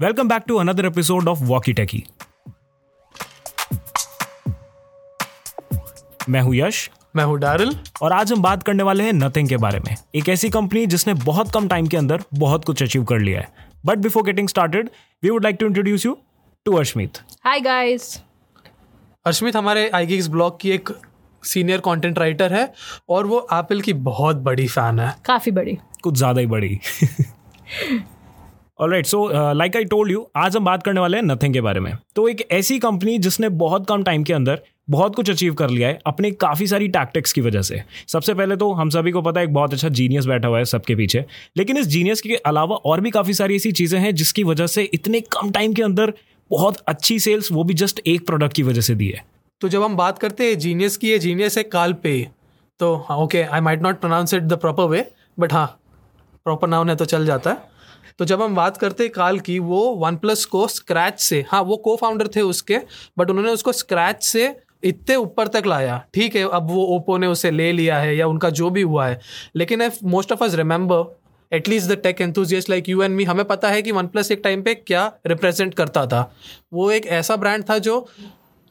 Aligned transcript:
Welcome 0.00 0.28
back 0.28 0.42
to 0.48 0.56
another 0.56 0.86
episode 0.86 1.28
of 1.28 1.38
walkie 1.42 1.72
techie 1.72 2.02
मैं 6.28 6.40
हूँ 6.40 6.54
यश। 6.54 6.90
मैं 7.16 7.24
हूँ 7.24 7.38
डारिल। 7.38 7.74
और 8.02 8.12
आज 8.12 8.32
हम 8.32 8.42
बात 8.42 8.62
करने 8.62 8.82
वाले 8.82 9.04
हैं 9.04 9.12
नथिंग 9.12 9.48
के 9.48 9.56
बारे 9.56 9.78
में। 9.78 9.96
एक 10.14 10.28
ऐसी 10.28 10.50
कंपनी 10.50 10.84
जिसने 10.86 11.14
बहुत 11.14 11.50
कम 11.50 11.68
टाइम 11.68 11.86
के 11.86 11.96
अंदर 11.96 12.22
बहुत 12.34 12.64
कुछ 12.64 12.82
अचीव 12.82 13.04
कर 13.04 13.18
लिया 13.18 13.40
है। 13.40 13.48
But 13.86 13.98
before 13.98 14.22
getting 14.22 14.48
started 14.48 14.90
we 15.22 15.30
would 15.30 15.44
like 15.44 15.56
to 15.60 15.66
introduce 15.66 16.06
you 16.06 16.16
to 16.64 16.74
Ashmit 16.74 17.18
hi 17.44 17.60
guys 17.60 18.20
Arshmit 19.26 19.56
हमारे 19.56 19.88
आई 19.88 20.20
ब्लॉग 20.28 20.60
की 20.60 20.70
एक 20.70 20.90
सीनियर 21.42 21.80
कंटेंट 21.80 22.18
राइटर 22.18 22.52
है 22.52 22.72
और 23.08 23.26
वो 23.26 23.46
एप्पल 23.52 23.80
की 23.80 23.92
बहुत 23.92 24.36
बड़ी 24.36 24.66
फ़ैन 24.66 25.00
है। 25.00 25.14
काफ़ी 25.24 25.52
बड़ी। 25.52 25.78
कुछ 26.02 26.14
ज़्यादा 26.14 26.40
ही 26.40 26.46
बड़ी। 26.46 26.78
Alright 28.78 29.06
so 29.06 29.28
like 29.52 29.76
I 29.76 29.84
told 29.84 30.12
you 30.12 30.26
आज 30.36 30.56
हम 30.56 30.64
बात 30.64 30.82
करने 30.82 31.00
वाले 31.00 31.16
हैं 31.16 31.24
नथिंग 31.24 31.54
के 31.54 31.60
बारे 31.60 31.80
में। 31.80 31.92
तो 32.16 32.26
एक 32.28 32.46
ऐसी 32.50 32.78
कंपनी 32.78 33.16
जिसने 33.18 33.48
बहुत 33.48 33.86
कम 33.86 34.02
टाइम 34.02 34.24
के 34.24 34.32
अंदर 34.32 34.60
बहुत 34.90 35.14
कुछ 35.16 35.30
अचीव 35.30 35.54
कर 35.54 35.70
लिया 35.70 35.88
है 35.88 35.98
अपने 36.06 36.30
काफ़ी 36.32 36.66
सारी 36.66 36.88
टैक्टिक्स 36.88 37.32
की 37.32 37.40
वजह 37.40 37.62
से। 37.62 37.82
सबसे 38.08 38.34
पहले 38.34 38.56
तो 38.56 38.70
हम 38.72 38.90
सभी 38.90 39.10
को 39.12 39.22
पता 39.22 39.40
है 39.40 39.46
एक 39.46 39.52
बहुत 39.54 39.72
अच्छा 39.72 39.88
जीनियस 39.90 40.26
बैठा 40.26 40.48
हुआ 40.48 40.58
है 40.58 40.64
सबके 40.64 40.94
पीछे। 40.96 41.24
लेकिन 41.56 41.76
इस 41.76 41.86
जीनियस 41.86 42.20
के 42.20 42.36
अलावा 42.36 42.76
और 42.76 43.00
भी 43.00 43.10
काफ़ी 43.10 43.34
सारी 43.34 43.56
ऐसी 43.56 43.72
चीज़ें 43.72 43.98
हैं 44.00 44.14
जिसकी 44.14 44.44
वजह 44.44 44.66
से 44.66 44.82
इतने 44.84 45.20
कम 45.32 45.50
टाइम 45.50 45.72
के 45.72 45.82
अंदर 45.82 46.12
बहुत 46.50 46.76
अच्छी 46.88 47.18
सेल्स 47.18 47.52
वो 47.52 47.64
भी 47.64 47.74
जस्ट 47.74 48.00
एक 48.06 48.26
प्रोडक्ट 48.26 48.56
की 48.56 48.62
वजह 48.62 48.80
से 48.80 48.94
दी 48.94 49.08
है। 49.08 49.24
तो 49.60 49.68
जब 49.68 49.82
हम 49.82 49.96
बात 49.96 50.18
करते 50.18 50.44
हैं 50.44 50.58
जीनियस 50.58 50.96
की, 50.96 51.10
ये 51.10 51.18
जीनियस 51.18 51.58
है 51.58 51.64
काल 51.64 51.92
पे 51.92 52.20
तो 52.80 52.94
okay 53.12 53.42
I 53.42 53.60
might 53.60 53.82
not 53.82 54.00
pronounce 54.00 54.34
it 54.34 54.42
the 54.42 54.58
proper 54.58 54.84
way 54.84 55.04
but 55.38 55.52
हाँ 55.52 55.66
प्रॉपर 56.46 56.68
नाउन 56.68 56.90
है 56.90 56.96
तो 56.96 57.04
चल 57.04 57.26
जाता 57.26 57.50
है। 57.50 57.67
तो 58.18 58.24
जब 58.24 58.42
हम 58.42 58.54
बात 58.54 58.76
करते 58.76 59.08
काल 59.08 59.38
की, 59.40 59.58
वो 59.58 59.80
वन 59.96 60.16
प्लस 60.16 60.44
को 60.44 60.66
स्क्रैच 60.68 61.20
से 61.20 61.44
हाँ 61.48 61.62
वो 61.62 61.76
को 61.76 61.96
फाउंडर 61.96 62.28
थे 62.36 62.40
उसके 62.42 62.78
बट 63.18 63.30
उन्होंने 63.30 63.52
उसको 63.52 63.72
स्क्रैच 63.72 64.22
से 64.22 64.54
इतने 64.84 65.16
ऊपर 65.16 65.48
तक 65.48 65.62
लाया। 65.66 66.02
ठीक 66.14 66.36
है, 66.36 66.42
अब 66.44 66.70
वो 66.70 66.84
ओप्पो 66.96 67.16
ने 67.18 67.26
उसे 67.26 67.50
ले 67.50 67.70
लिया 67.72 67.98
है 67.98 68.16
या 68.16 68.26
उनका 68.26 68.50
जो 68.50 68.70
भी 68.70 68.82
हुआ 68.82 69.06
है। 69.06 69.20
लेकिन 69.56 69.82
I 69.82 69.90
most 70.04 70.32
of 70.32 70.44
us 70.44 70.54
remember 70.54 71.16
at least 71.52 71.88
the 71.88 71.96
tech 71.96 72.20
enthusiast 72.20 72.70
like 72.70 72.88
you 72.88 73.02
and 73.02 73.14
me 73.16 73.24
हमें 73.24 73.44
पता 73.44 73.68
है 73.68 73.82
कि 73.82 73.92
वन 73.92 74.06
प्लस 74.06 74.30
एक 74.30 74.40
टाइम 74.44 74.62
पे 74.62 74.74
क्या 74.74 75.06
रिप्रेजेंट 75.26 75.74
करता 75.74 76.06
था। 76.06 76.20
वो 76.72 76.90
एक 76.90 77.06
ऐसा 77.06 77.36
ब्रांड 77.36 77.64
था 77.70 77.78
जो 77.78 78.06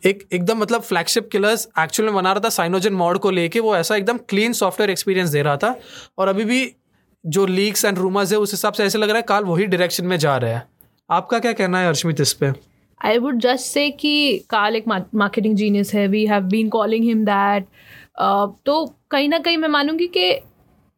एक, 0.03 0.27
एकदम 0.33 0.57
मतलब 0.57 0.81
फ्लैगशिप 0.81 1.29
किलर्स 1.31 1.67
एक्चुअली 1.79 2.11
में 2.11 2.15
बना 2.15 2.31
रहा 2.33 2.41
था 2.45 2.49
साइनोजन 2.49 2.93
मॉड 2.93 3.17
को 3.19 3.31
लेके 3.31 3.59
वो 3.59 3.75
ऐसा 3.75 3.95
एकदम 3.95 4.17
क्लीन 4.29 4.53
सॉफ्टवेयर 4.53 4.89
एक्सपीरियंस 4.89 5.29
दे 5.29 5.41
रहा 5.41 5.57
था। 5.57 5.75
और 6.17 6.27
अभी 6.27 6.45
भी 6.45 6.63
जो 7.23 7.45
लीक्स 7.45 7.85
एंड 7.85 7.97
रूमर्स 7.97 8.31
है, 8.31 8.37
उस 8.37 8.51
हिसाब 8.51 8.73
से 8.73 8.83
ऐसे 8.83 8.97
लग 8.97 9.09
रहा 9.09 9.17
है 9.17 9.23
काल 9.23 9.43
वही 9.43 9.65
डायरेक्शन 9.65 10.05
में 10.05 10.17
जा 10.17 10.35
रहा 10.37 10.51
है। 10.51 10.65
आपका 11.09 11.39
क्या 11.39 11.51
कहना 11.53 11.79
है 11.79 11.87
अर्शमित 11.87 12.19
इस 12.21 12.33
पे? 12.33 12.51
आई 13.01 13.17
वुड 13.17 13.39
जस्ट 13.39 13.65
से 13.65 13.89
कि 13.91 14.37
काल 14.49 14.75
एक 14.75 14.87
मार्केटिंग 14.87 15.55
जीनियस 15.55 15.93
है 15.93 16.07
we 16.07 16.25
have 16.25 16.43
been 16.43 16.69
calling 16.69 17.03
him 17.05 17.23
that 17.25 17.65
तो 18.65 18.85
कहीं 19.11 19.29
ना 19.29 19.39
कहीं 19.39 19.57
मैं 19.57 19.67
मानूँगी 19.69 20.07
कि 20.07 20.29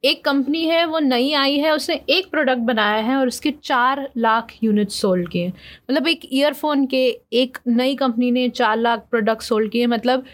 एक 0.04 0.24
कंपनी 0.26 0.64
है, 0.66 0.86
वो 0.86 1.00
नई 1.00 1.32
आई 1.34 1.58
है, 1.58 1.72
उसने 1.72 2.00
एक 2.10 2.30
प्रोडक्ट 2.32 2.62
बनाया 2.64 3.02
है 3.04 3.16
और 3.16 3.28
उसके 3.28 3.52
चार 3.64 4.08
लाख 4.18 4.54
यूनिट 4.64 4.90
सोल्ड 4.90 5.30
किए 5.30 5.48
मतलब 5.48 6.08
एक 6.08 6.20
ईयरफोन 6.34 6.86
के 6.86 7.06
एक 7.34 7.58
नई 7.68 7.96
कंपनी 7.96 8.32
ने 8.32 8.48
चार 8.52 8.78
लाख 8.78 9.06
प्रोडक्ट 9.12 9.42
सोल्ड 9.42 9.72
किए 9.72 9.88
मतलब 9.88 10.26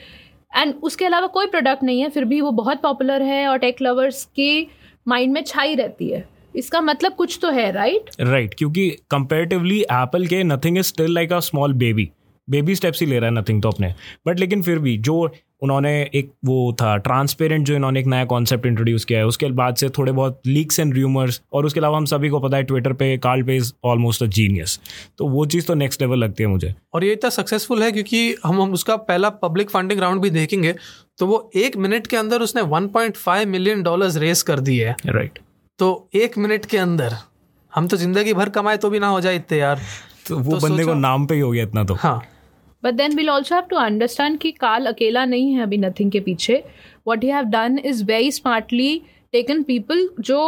एंड 0.51 0.73
उसके 0.83 1.05
अलावा 1.05 1.27
कोई 1.27 1.47
प्रोडक्ट 1.47 1.83
नहीं 1.83 2.01
है, 2.01 2.09
फिर 2.09 2.25
भी 2.25 2.41
वो 2.41 2.51
बहुत 2.53 2.81
पॉपुलर 2.81 3.21
है 3.21 3.47
और 3.47 3.57
टेक 3.57 3.81
लवर्स 3.81 4.23
के 4.35 4.67
माइंड 5.07 5.33
में 5.33 5.43
छाई 5.43 5.75
रहती 5.75 6.09
है। 6.09 6.27
इसका 6.55 6.81
मतलब 6.81 7.13
कुछ 7.13 7.37
तो 7.41 7.49
है 7.51 7.71
राइट 7.71 8.01
right? 8.01 8.19
राइट 8.21 8.43
right, 8.43 8.57
क्योंकि 8.57 8.89
कंपेरेटिवली 9.11 9.79
एप्पल 9.81 10.27
के 10.27 10.43
nothing 10.43 10.77
is 10.77 10.85
still 10.85 11.13
like 11.13 11.33
a 11.33 11.39
small 11.39 11.73
baby 11.73 12.09
baby 12.47 12.75
steps 12.75 12.99
ही 13.01 13.05
ले 13.07 13.19
रहा 13.19 13.29
है 13.29 13.35
नथिंग 13.35 13.61
तो 13.61 13.69
अपने। 13.69 13.93
बट 14.27 14.39
लेकिन 14.39 14.61
फिर 14.63 14.79
भी 14.79 14.97
जो 14.97 15.29
उन्होंने 15.65 15.91
एक 16.15 16.31
वो 16.45 16.57
था 16.81 16.95
ट्रांसपेरेंट 16.99 17.65
जो 17.67 17.75
इन्होंने 17.75 17.99
एक 17.99 18.07
नया 18.07 18.25
कॉन्सेप्ट 18.27 18.65
इंट्रोड्यूस 18.65 19.05
किया 19.05 19.19
है। 19.19 19.25
उसके 19.27 19.49
बाद 19.53 19.75
से 19.75 19.89
थोड़े 19.97 20.11
बहुत 20.11 20.39
लीक्स 20.47 20.79
एंड 20.79 20.93
र्यूमर्स 20.93 21.41
और 21.53 21.65
उसके 21.65 21.79
अलावा 21.79 21.97
हम 21.97 22.05
सभी 22.07 22.29
को 22.29 22.39
पता 22.39 22.57
है 22.57 22.63
ट्विटर 22.63 22.93
पे 22.93 23.17
कार्ल 23.19 23.43
पे 23.43 23.55
इज़ 23.57 23.71
ऑलमोस्ट 23.85 24.23
अ 24.23 24.25
जीनियस 24.35 24.79
तो 25.17 25.27
वो 25.27 25.45
चीज़ 25.47 25.67
तो 25.67 25.73
नेक्स्ट 25.75 26.01
लेवल 26.01 26.19
लगती 26.19 26.43
है 26.43 26.49
मुझे। 26.49 26.73
और 26.93 27.03
ये 27.03 27.13
इतना 27.13 27.29
सक्सेसफुल 27.31 27.83
है 27.83 27.91
क्योंकि 27.91 28.35
हम 28.43 28.61
हम 28.61 28.73
उसका 28.73 28.95
पहला 29.05 29.29
पब्लिक 29.39 29.69
फंडिंग 29.69 29.99
राउंड 29.99 30.21
भी 30.21 30.29
देखेंगे 30.31 30.75
तो 31.19 31.27
वो 31.27 31.49
एक 31.55 31.77
मिनट 31.77 32.07
के 32.07 32.17
अंदर 32.17 32.41
उसने 32.41 32.61
1.5 32.71 33.45
मिलियन 33.47 33.83
डॉलर्स 33.83 34.17
रेस 34.17 34.43
कर 34.43 34.59
दिए 34.59 34.87
है। 34.87 34.95
राइट 35.07 35.39
तो 35.79 35.87
एक 36.15 36.37
मिनट 36.37 36.65
के 36.65 36.77
अंदर 36.77 37.15
हम 37.73 37.87
तो 37.87 37.97
ज़िंदगी 37.97 38.33
भर 38.33 38.49
कमाए 38.49 38.77
तो 38.77 38.89
भी 38.89 38.99
ना 38.99 39.07
हो 39.07 39.19
जाए 39.21 39.35
इतने 39.35 39.57
यार। 39.57 39.79
तो 40.27 40.37
वो 40.37 40.51
तो 40.51 40.67
बंदे 40.67 40.85
को 40.85 40.93
नाम 40.95 41.25
पे 41.25 41.35
ही 41.35 41.41
हो 41.41 41.51
गया 41.51 41.63
इतना 41.63 41.83
तो। 41.83 41.93
हाँ। 41.93 42.21
But 42.85 42.93
then 42.93 43.15
will 43.15 43.29
also 43.29 43.55
have 43.55 43.65
to 43.69 43.75
understand 43.77 44.39
कि 44.39 44.51
काल 44.53 44.85
अकेला 44.85 45.25
नहीं 45.25 45.53
है 45.53 45.63
अभी 45.63 45.77
नथिंग 45.77 46.11
के 46.11 46.19
पीछे। 46.19 46.63
What 47.07 47.23
you 47.23 47.33
have 47.33 47.45
done 47.51 47.79
is 47.85 48.03
very 48.05 48.31
smartly 48.31 49.01
taken 49.33 49.63
people 49.63 50.09
जो 50.19 50.41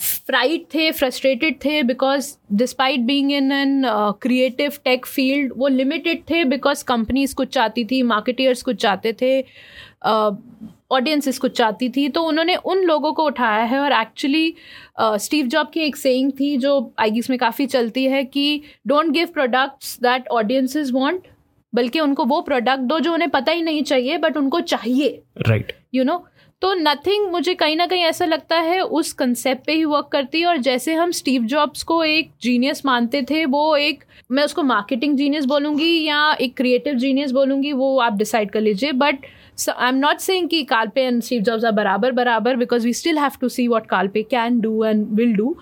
फ्राइड 0.00 0.64
थे 0.74 0.90
फ्रस्ट्रेटेड 0.92 1.56
थे 1.64 1.82
because 1.82 2.32
despite 2.52 3.00
being 3.00 3.30
in 3.32 3.52
an 3.52 3.82
creative 4.22 4.72
tech 4.84 5.06
field 5.06 5.52
वो 5.56 5.68
लिमिटेड 5.68 6.22
थे 6.30 6.44
बिकॉज़ 6.44 6.84
कंपनीज़ 6.84 7.34
कुछ 7.34 7.48
चाहती 7.48 7.84
थी 7.84 8.02
मार्केटियर्स 8.02 8.62
कुछ 8.62 8.76
चाहते 8.76 9.12
थे। 9.12 9.40
ऑडियंसिस 9.40 10.73
uh, 10.92 11.38
कुछ 11.38 11.56
चाहती 11.56 11.88
थी 11.88 12.08
तो 12.08 12.22
उन्होंने 12.22 12.56
उन 12.56 12.78
लोगों 12.78 13.12
को 13.12 13.24
उठाया 13.24 13.64
है 13.64 13.78
और 13.78 13.92
एक्चुअली 13.92 14.54
स्टीव 15.00 15.46
जॉब 15.46 15.70
की 15.74 15.80
एक 15.80 15.96
सेइंग 15.96 16.32
थी 16.40 16.56
जो 16.56 16.92
आई 16.98 17.20
में 17.30 17.38
काफ़ी 17.38 17.66
चलती 17.66 18.04
है 18.04 18.24
कि 18.24 18.62
don't 18.86 19.06
give 19.06 19.26
products 19.26 19.98
that 20.00 20.28
audiences 20.28 20.92
want 20.92 21.22
बल्कि 21.74 22.00
उनको 22.00 22.24
वो 22.24 22.40
प्रोडक्ट 22.40 22.80
दो 22.80 23.00
जो 23.00 23.12
उन्हें 23.12 23.30
पता 23.30 23.52
ही 23.52 23.62
नहीं 23.62 23.82
चाहिए 23.82 24.18
बट 24.18 24.36
उनको 24.36 24.60
चाहिए। 24.60 25.22
राइट 25.38 25.72
यू 25.94 26.04
नो 26.04 26.26
तो 26.60 26.74
नथिंग 26.74 27.30
मुझे 27.30 27.54
कहीं 27.54 27.76
ना 27.76 27.86
कहीं 27.86 28.02
ऐसा 28.02 28.24
लगता 28.24 28.56
है 28.56 28.80
उस 28.80 29.12
कंसेप्ट 29.12 29.64
पे 29.64 29.72
ही 29.72 29.84
वर्क 29.84 30.08
करती 30.12 30.40
है 30.40 30.46
और 30.46 30.56
जैसे 30.56 30.94
हम 30.94 31.10
स्टीव 31.10 31.42
जॉब्स 31.42 31.82
को 31.82 32.04
एक 32.04 32.30
जीनियस 32.42 32.86
मानते 32.86 33.22
थे 33.22 33.44
वो 33.44 33.76
एक 33.76 34.04
मैं 34.30 34.44
उसको 34.44 34.62
मार्केटिंग 34.62 35.16
जीनियस 35.16 35.44
बोलूँगी 35.44 36.04
या 36.04 36.36
एक 36.40 36.56
क्रिएटिव 36.56 36.94
जीनियस 36.94 37.30
बोलूँगी 37.30 37.72
वो 37.72 37.98
आप 37.98 38.16
डिसाइड 38.16 38.50
कर 38.50 38.60
लीजिए 38.60 38.92
but 38.92 39.18
I 39.70 39.88
am 39.88 39.96
not 39.96 40.18
saying 40.18 40.48
कि 40.48 40.62
Carl Pei 40.64 41.02
and 41.02 41.22
Steve 41.22 41.42
Jobs 41.42 41.64
are 41.64 41.72
बराबर 41.72 42.12
बराबर 42.12 42.56
because 42.56 42.84
we 42.84 42.92
still 42.94 43.18
have 43.18 43.32
to 43.40 43.48
see 43.48 43.66
what 43.68 43.86
Carl Pei 43.86 44.22
can 44.30 44.60
do 44.60 44.84
and 44.84 45.06
will 45.16 45.34
do 45.36 45.56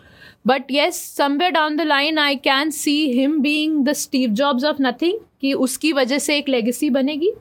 but 0.47 0.71
yes 0.71 1.03
somewhere 1.17 1.53
down 1.53 1.77
the 1.77 1.81
line 1.81 2.19
I 2.19 2.37
can 2.45 2.71
see 2.71 2.95
him 3.13 3.41
being 3.41 3.85
the 3.87 3.93
Steve 3.95 4.31
Jobs 4.33 4.65
of 4.65 4.83
nothing 4.83 5.19
कि 5.41 5.53
उसकी 5.67 5.93
वजह 5.93 6.19
से 6.19 6.37
एक 6.39 6.49
legacy 6.49 6.91
बनेगी। 6.91 7.33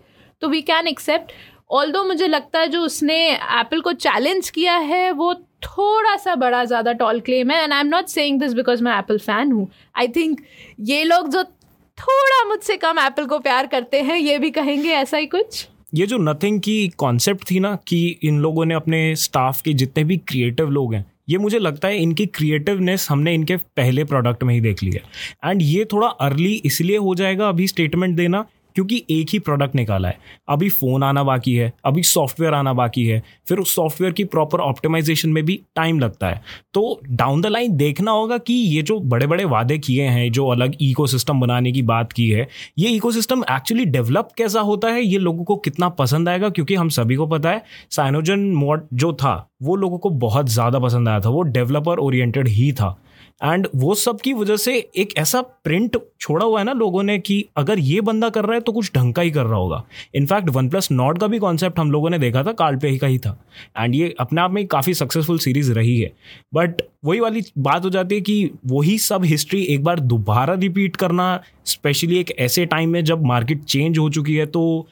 तो 0.42 0.50
we 0.50 0.62
can 0.62 0.88
accept 0.88 1.32
all 1.72 1.92
दो 1.92 2.04
मुझे 2.04 2.28
लगता 2.28 2.60
है 2.60 2.68
जो 2.68 2.82
उसने 2.82 3.16
एप्पल 3.32 3.82
को 3.82 3.94
चैलेंज 3.96 4.50
किया 4.50 4.76
है, 4.76 5.12
वो 5.12 5.34
थोड़ा 5.64 6.16
सा 6.18 6.36
बड़ा 6.36 6.64
ज़्यादा 6.66 6.94
टॉल 6.94 7.20
क्लेम 7.20 7.52
है 7.52 7.64
and 7.64 7.74
I 7.74 7.80
am 7.80 7.88
not 7.88 8.08
saying 8.08 8.40
this 8.40 8.54
because 8.54 8.84
मैं 8.84 8.98
एप्पल 8.98 9.18
फ़ैन 9.20 9.52
हूँ. 9.52 9.68
आई 9.96 10.08
थिंक 10.16 10.42
ये 10.80 11.04
लोग 11.04 11.30
जो 11.30 11.44
थोड़ा 11.44 12.44
मुझसे 12.48 12.78
कम 12.78 13.00
एप्पल 13.00 13.26
को 13.26 13.40
प्यार 13.40 13.68
करते 13.68 14.02
हैं, 14.02 14.18
ये 14.18 14.38
भी 14.38 14.50
कहेंगे 14.52 14.90
ऐसा 14.92 15.18
ही 15.18 15.26
कुछ? 15.28 15.68
ये 15.94 16.06
जो 16.08 16.18
नथिंग 16.18 16.60
की 16.62 16.88
कॉन्सेप्ट 16.88 17.50
थी 17.52 17.60
ना, 17.60 17.78
कि 17.88 18.20
इन 18.24 18.40
लोगों 18.40 18.66
ने 18.66 18.74
अपने 18.74 19.16
स्टाफ 19.16 19.62
के 19.62 19.74
जितने 19.74 20.04
भी 20.04 20.18
क्रिएटिव 20.18 20.70
लोग 20.70 20.94
हैं, 20.94 21.06
ये 21.30 21.38
मुझे 21.38 21.60
लगता 21.60 21.88
है 21.88 21.98
इनकी 21.98 22.26
क्रिएटिवनेस 22.26 23.08
हमने 23.10 23.34
इनके 23.34 23.58
पहले 23.58 24.04
प्रोडक्ट 24.04 24.44
में 24.44 24.54
ही 24.54 24.62
देख 24.62 24.84
ली 24.84 24.92
है। 24.92 25.02
एंड 25.46 25.62
ये 25.62 25.86
थोड़ा 25.86 26.08
अर्ली 26.08 26.54
इसलिए 26.66 26.98
हो 26.98 27.16
जाएगा 27.16 27.50
अभी 27.50 27.68
स्टेटमेंट 27.68 28.16
देना 28.16 28.46
क्योंकि 28.76 29.04
एक 29.10 29.30
ही 29.30 29.40
प्रोडक्ट 29.40 29.76
निकाला 29.76 30.08
है। 30.08 30.18
अभी 30.50 30.70
फ़ोन 30.70 31.04
आना 31.04 31.24
बाकी 31.24 31.54
है, 31.56 31.72
अभी 31.86 32.04
सॉफ्टवेयर 32.04 32.54
आना 32.54 32.74
बाकी 32.74 33.06
है, 33.06 33.22
फिर 33.48 33.58
उस 33.58 33.76
सॉफ्टवेयर 33.76 34.14
की 34.14 34.24
प्रॉपर 34.24 34.60
ऑप्टिमाइजेशन 34.60 35.30
में 35.30 35.44
भी 35.46 35.60
टाइम 35.76 36.00
लगता 36.00 36.28
है। 36.28 36.42
तो 36.74 37.00
डाउन 37.10 37.42
द 37.42 37.46
लाइन 37.46 37.76
देखना 37.78 38.12
होगा 38.12 38.38
कि 38.38 38.54
ये 38.54 38.82
जो 38.82 39.00
बड़े 39.00 39.28
बड़े 39.28 39.46
वादे 39.46 39.78
किए 39.78 40.04
हैं, 40.04 40.32
जो 40.32 40.48
अलग 40.48 40.76
इकोसिस्टम 40.82 41.40
बनाने 41.40 41.72
की 41.72 41.82
बात 41.82 42.12
की 42.12 42.30
है, 42.30 42.48
ये 42.80 42.90
इकोसिस्टम 42.90 43.44
एक्चुअली 43.52 43.86
डेवलप 43.86 44.30
कैसा 44.38 44.60
होता 44.62 44.88
है, 44.88 45.04
ये 45.04 45.18
लोगों 45.18 45.44
को 45.44 45.56
कितना 45.56 45.90
पसंद 45.90 46.30
आएगा? 46.30 46.50
क्योंकि 46.50 46.76
हम 46.76 46.90
सभी 46.90 47.16
को 47.16 47.28
पता 47.28 47.50
है 47.50 47.64
साइनोजन 47.92 48.40
मोड 48.40 48.88
जो 48.94 49.14
था, 49.14 49.50
वो 49.62 49.76
लोगों 49.76 49.98
को 49.98 50.10
बहुत 50.10 50.50
ज़्यादा 50.50 50.80
पसंद 50.80 51.10
आया 51.10 51.20
था, 51.20 51.30
वो 51.30 51.42
डेवलपर 51.42 52.00
ओरिएंटेड 52.00 52.48
ही 52.48 52.72
था। 52.72 52.98
एंड 53.44 53.68
वो 53.76 53.94
सब 53.96 54.20
की 54.22 54.34
वजह 54.34 54.58
से 54.58 54.76
एक 54.96 55.14
ऐसा 55.18 55.42
प्रिंट 55.42 55.98
छोड़ा 56.22 56.46
हुआ 56.46 56.60
है 56.60 56.66
ना 56.66 56.74
लोगों 56.74 57.04
ने 57.04 57.18
कि 57.20 57.44
अगर 57.58 57.80
ये 57.80 58.02
बंदा 58.02 58.30
कर 58.30 58.46
रहा 58.46 58.54
है 58.54 58.62
तो 58.62 58.72
कुछ 58.72 58.92
ढंग 58.96 59.14
का 59.14 59.22
ही 59.22 59.32
कर 59.32 59.46
रहा 59.46 59.60
होगा। 59.60 59.84
इनफैक्ट 60.16 60.50
वन 60.50 60.70
प्लस 60.70 60.92
नॉट 60.92 61.20
का 61.20 61.28
भी 61.28 61.40
कॉन्सेप्ट 61.40 61.80
हम 61.80 61.92
लोगों 61.92 62.10
ने 62.10 62.20
देखा 62.20 62.44
था, 62.44 62.52
काल 62.52 62.76
पे 62.76 62.90
ही 62.90 62.98
का 62.98 63.08
ही 63.08 63.18
था। 63.18 63.38
एंड 63.78 63.96
ये 63.96 64.14
अपने 64.20 64.42
आप 64.42 64.52
में 64.52 64.66
काफ़ी 64.68 64.94
सक्सेसफुल 64.94 65.40
सीरीज़ 65.40 65.72
रही 65.74 66.00
है। 66.00 66.12
बट 66.54 66.82
वही 67.06 67.20
वाली 67.20 67.42
बात 67.58 67.86
हो 67.86 67.90
जाती 67.90 68.16
है 68.16 68.22
कि 68.22 68.52
वही 68.68 68.98
सब 69.00 69.24
हिस्ट्री 69.26 69.64
एक 69.66 69.84
बार 69.84 70.00
दोबारा 70.00 70.54
रिपीट 70.54 70.96
करना 70.96 71.40
स्पेशली 71.66 72.20
एक 72.20 72.32
ऐसे 72.40 72.66
टाइम 72.66 72.90
में 72.90 73.04
जब 73.04 73.26
मार्केट 73.26 73.64
चेंज 73.64 73.98
हो 73.98 74.10
चुकी 74.10 74.36
है 74.36 74.46
तो 74.46 74.88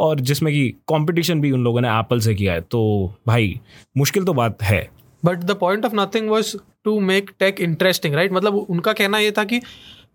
और 0.00 0.20
जिसमें 0.20 0.52
कि 0.54 0.68
कंपटीशन 0.88 1.40
भी 1.40 1.50
उन 1.50 1.64
लोगों 1.64 1.80
ने 1.80 1.88
एप्पल 1.90 2.20
से 2.20 2.34
किया 2.34 2.52
है 2.52 2.60
तो 2.60 2.82
भाई, 3.26 3.58
मुश्किल 3.96 4.24
तो 4.24 4.34
बात 4.34 4.62
है। 4.62 4.88
But 5.22 5.38
the 5.38 5.56
point 5.56 5.84
of 5.84 5.94
nothing 5.94 6.28
was 6.30 6.56
to 6.84 6.98
make 7.00 7.30
tech 7.38 7.60
interesting 7.60 8.14
right 8.14 8.32
मतलब 8.32 8.54
उनका 8.54 8.92
कहना 8.92 9.18
ये 9.18 9.32
था 9.32 9.44
कि 9.44 9.60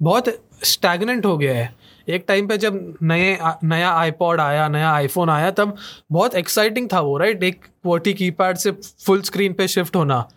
बहुत 0.02 0.30
स्टैगनेंट 0.64 1.26
हो 1.26 1.38
गया 1.38 1.54
है। 1.56 1.76
एक 2.08 2.24
टाइम 2.28 2.48
पे 2.48 2.58
जब 2.58 2.98
नए, 3.04 3.38
नया 3.64 3.90
आईपॉड 3.92 4.42
आया, 4.42 4.68
नया 4.70 4.92
आईफोन 4.92 5.30
आया, 5.30 5.52
तब 5.52 5.76
बहुत 6.12 6.36
एक्साइटिंग 6.36 6.88
था 6.94 7.00
वो 7.02 7.18
राइट 7.18 7.44
एक 7.44 7.64
क्वर्टी 7.64 8.14
कीपैड 8.14 8.58
से 8.58 8.72
फुल 9.06 9.22
स्क्रीन 9.22 9.54
पे 9.54 9.68
शिफ्ट 9.68 9.96
होना। 9.96 10.28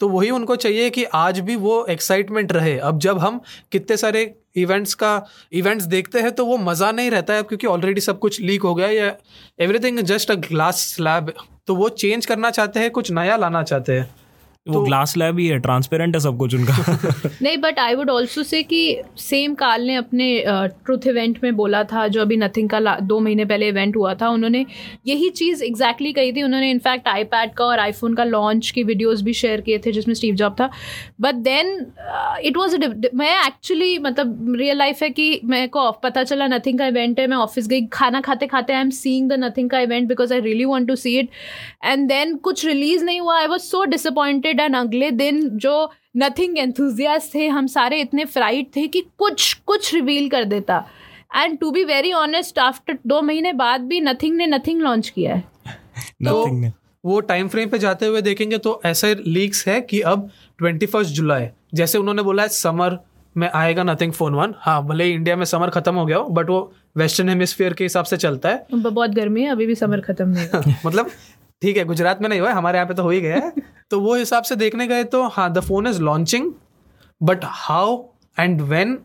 तो 0.00 0.08
वही 0.08 0.30
उनको 0.30 0.56
चाहिए 0.56 0.88
कि 0.90 1.04
आज 1.14 1.38
भी 1.40 1.56
वो 1.56 1.84
एक्साइटमेंट 1.90 2.52
रहे। 2.52 2.76
अब 2.78 2.98
जब 2.98 3.18
हम 3.18 3.40
कितने 3.72 3.96
सारे 3.96 4.34
इवेंट्स 4.56 4.94
का 4.94 5.12
इवेंट्स 5.52 5.84
देखते 5.86 6.20
हैं 6.20 6.32
तो 6.32 6.46
वो 6.46 6.56
मज़ा 6.58 6.90
नहीं 6.92 7.10
रहता 7.10 7.34
है 7.34 7.42
क्योंकि 7.42 7.66
ऑलरेडी 7.66 8.00
सब 8.00 8.18
कुछ 8.18 8.40
लीक 8.40 8.62
हो 8.62 8.74
गया 8.74 8.88
या 8.88 9.14
everything 9.60 9.98
just 10.02 10.30
a 10.30 10.34
glass 10.48 10.80
slab 10.94 11.32
तो 11.66 11.74
वो 11.74 11.88
चेंज 11.88 12.26
करना 12.26 12.50
चाहते 12.50 12.80
हैं, 12.80 12.90
कुछ 12.90 13.10
नया 13.10 13.36
लाना 13.36 13.62
चाहते 13.62 13.92
हैं। 13.92 14.23
वो 14.66 14.80
ग्लास 14.80 15.12
तो, 15.14 15.20
लैब 15.20 15.38
ही 15.38 15.46
है 15.46 15.58
ट्रांसपेरेंट 15.58 16.14
है 16.16 16.20
सब 16.20 16.36
कुछ 16.38 16.54
उनका। 16.54 17.30
नहीं 17.42 17.56
but 17.58 17.78
I 17.78 17.94
would 17.94 18.10
also 18.10 18.42
say 18.42 18.62
कि 18.62 19.02
सेम 19.16 19.54
काल 19.54 19.82
ने 19.82 19.94
अपने 19.94 20.28
ट्रुथ 20.48 20.98
uh, 20.98 21.06
इवेंट 21.06 21.38
में 21.42 21.56
बोला 21.56 21.82
था 21.84 22.06
जो 22.08 22.20
अभी 22.20 22.36
नथिंग 22.36 22.68
का 22.68 22.98
दो 23.00 23.18
महीने 23.20 23.44
पहले 23.44 23.68
इवेंट 23.68 23.96
हुआ 23.96 24.14
था 24.14 24.28
उन्होंने 24.28 24.64
यही 25.06 25.28
चीज़ 25.30 25.64
एग्जैक्टली 25.64 26.08
exactly 26.08 26.14
कही 26.14 26.32
थी। 26.32 26.42
उन्होंने 26.42 26.70
इनफैक्ट 26.70 27.08
आईपैड 27.08 27.52
का 27.52 27.64
और 27.64 27.78
आईफोन 27.78 28.14
का 28.14 28.24
लॉन्च 28.24 28.70
की 28.70 28.82
वीडियोस 28.82 29.22
भी 29.22 29.32
शेयर 29.32 29.60
किए 29.60 29.78
थे 29.78 29.92
जिसमें 29.92 30.14
स्टीव 30.14 30.34
जॉब 30.34 30.56
था। 30.60 30.70
बट 31.20 31.34
देन 31.34 31.74
इट 32.42 32.56
वॉज़ 32.56 32.76
मैं 33.14 33.46
एक्चुअली 33.46 33.98
मतलब 33.98 34.54
रियल 34.58 34.78
लाइफ 34.78 35.02
है 35.02 35.10
कि 35.10 35.40
मेरे 35.44 35.66
को 35.66 35.90
पता 36.02 36.24
चला 36.24 36.46
नथिंग 36.46 36.78
का 36.78 36.86
इवेंट 36.86 37.20
है 37.20 37.26
मैं 37.26 37.36
ऑफ़िस 37.36 37.68
गई 37.68 37.86
खाना 37.92 38.20
खाते 38.20 38.46
खाते 38.46 38.72
I 38.72 38.80
am 38.80 38.90
seeing 38.92 39.28
the 39.30 39.40
nothing 39.44 39.70
का 39.70 39.80
event 39.80 40.08
because 40.08 40.34
I 40.34 40.40
really 40.40 40.64
want 40.64 40.88
to 40.88 40.96
see 40.96 41.18
it 41.18 41.28
and 41.84 42.08
then 42.08 42.36
कुछ 42.36 42.66
रिलीज़ 42.66 43.04
नहीं 43.04 43.20
हुआ 43.20 43.38
I 43.38 43.46
was 43.46 43.62
so 43.62 43.84
disappointed 43.84 44.53
excited 44.54 44.60
and 44.60 44.76
अगले 44.76 45.10
दिन 45.10 45.48
जो 45.58 45.90
नथिंग 46.16 46.58
एंथुजियास 46.58 47.30
थे 47.34 47.46
हम 47.48 47.66
सारे 47.66 48.00
इतने 48.00 48.24
फ्राइड 48.24 48.66
थे 48.76 48.86
कि 48.86 49.00
कुछ 49.18 49.52
कुछ 49.66 49.94
रिवील 49.94 50.28
कर 50.28 50.44
देता। 50.44 50.84
And 51.36 51.58
to 51.58 51.70
be 51.70 51.84
very 51.84 52.12
honest 52.12 52.58
after 52.58 52.98
दो 53.06 53.22
महीने 53.22 53.52
बाद 53.52 53.80
भी 53.80 54.00
नथिंग 54.00 54.36
ने 54.36 54.46
नथिंग 54.46 54.82
लॉन्च 54.82 55.08
किया 55.08 55.34
है। 55.34 55.44
तो 56.24 56.70
वो 57.04 57.20
टाइम 57.20 57.48
फ्रेम 57.48 57.68
पे 57.68 57.78
जाते 57.78 58.06
हुए 58.06 58.22
देखेंगे 58.22 58.58
तो 58.58 58.80
ऐसे 58.84 59.14
लीक्स 59.26 59.68
है 59.68 59.80
कि 59.80 60.00
अब 60.00 60.30
ट्वेंटी 60.58 60.86
फ़र्स्ट 60.86 61.12
जुलाई 61.12 61.48
जैसे 61.74 61.98
उन्होंने 61.98 62.22
बोला 62.22 62.42
है 62.42 62.48
समर 62.48 62.98
में 63.36 63.50
आएगा 63.54 63.82
नथिंग 63.82 64.12
फ़ोन 64.12 64.34
वन 64.34 64.54
हाँ 64.58 64.86
भले 64.86 65.10
इंडिया 65.10 65.36
में 65.36 65.44
समर 65.44 65.70
खत्म 65.70 65.94
हो 65.94 66.06
गया 66.06 66.18
हो 66.18 66.28
बट 66.28 66.50
वो 66.50 66.72
वेस्टर्न 66.96 67.28
हेमिस्फीयर 67.28 67.72
के 67.72 67.84
हिसाब 67.84 68.04
से 68.04 68.16
चलता 68.16 68.48
है। 68.48 68.66
बहुत 68.72 69.10
गर्मी 69.10 69.42
है 69.42 69.48
अभी 69.48 69.66
भी 69.66 69.74
समर 69.74 70.00
खत्म 70.00 70.28
नहीं 70.28 70.74
मतलब 70.86 71.10
ठीक 71.64 71.76
है 71.76 71.84
गुजरात 71.84 72.22
में 72.22 72.28
नहीं 72.28 72.40
हुआ 72.40 72.52
हमारे 72.52 72.78
यहाँ 72.78 72.88
पे 72.88 72.94
तो 72.94 73.02
हो 73.02 73.10
ही 73.10 73.20
गया 73.20 73.36
है। 73.36 73.52
तो 73.90 74.00
वो 74.00 74.14
हिसाब 74.14 74.42
से 74.42 74.56
देखने 74.56 74.86
गए 74.86 75.04
तो 75.04 75.22
हाँ 75.28 75.52
the 75.52 75.60
phone 75.60 75.86
is 75.86 76.00
launching 76.02 76.52
but 77.20 77.44
how 77.44 78.02
and 78.38 78.60
when 78.62 78.98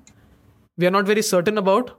we 0.77 0.85
are 0.85 0.91
not 0.91 1.07
very 1.07 1.21
certain 1.21 1.57
about 1.57 1.89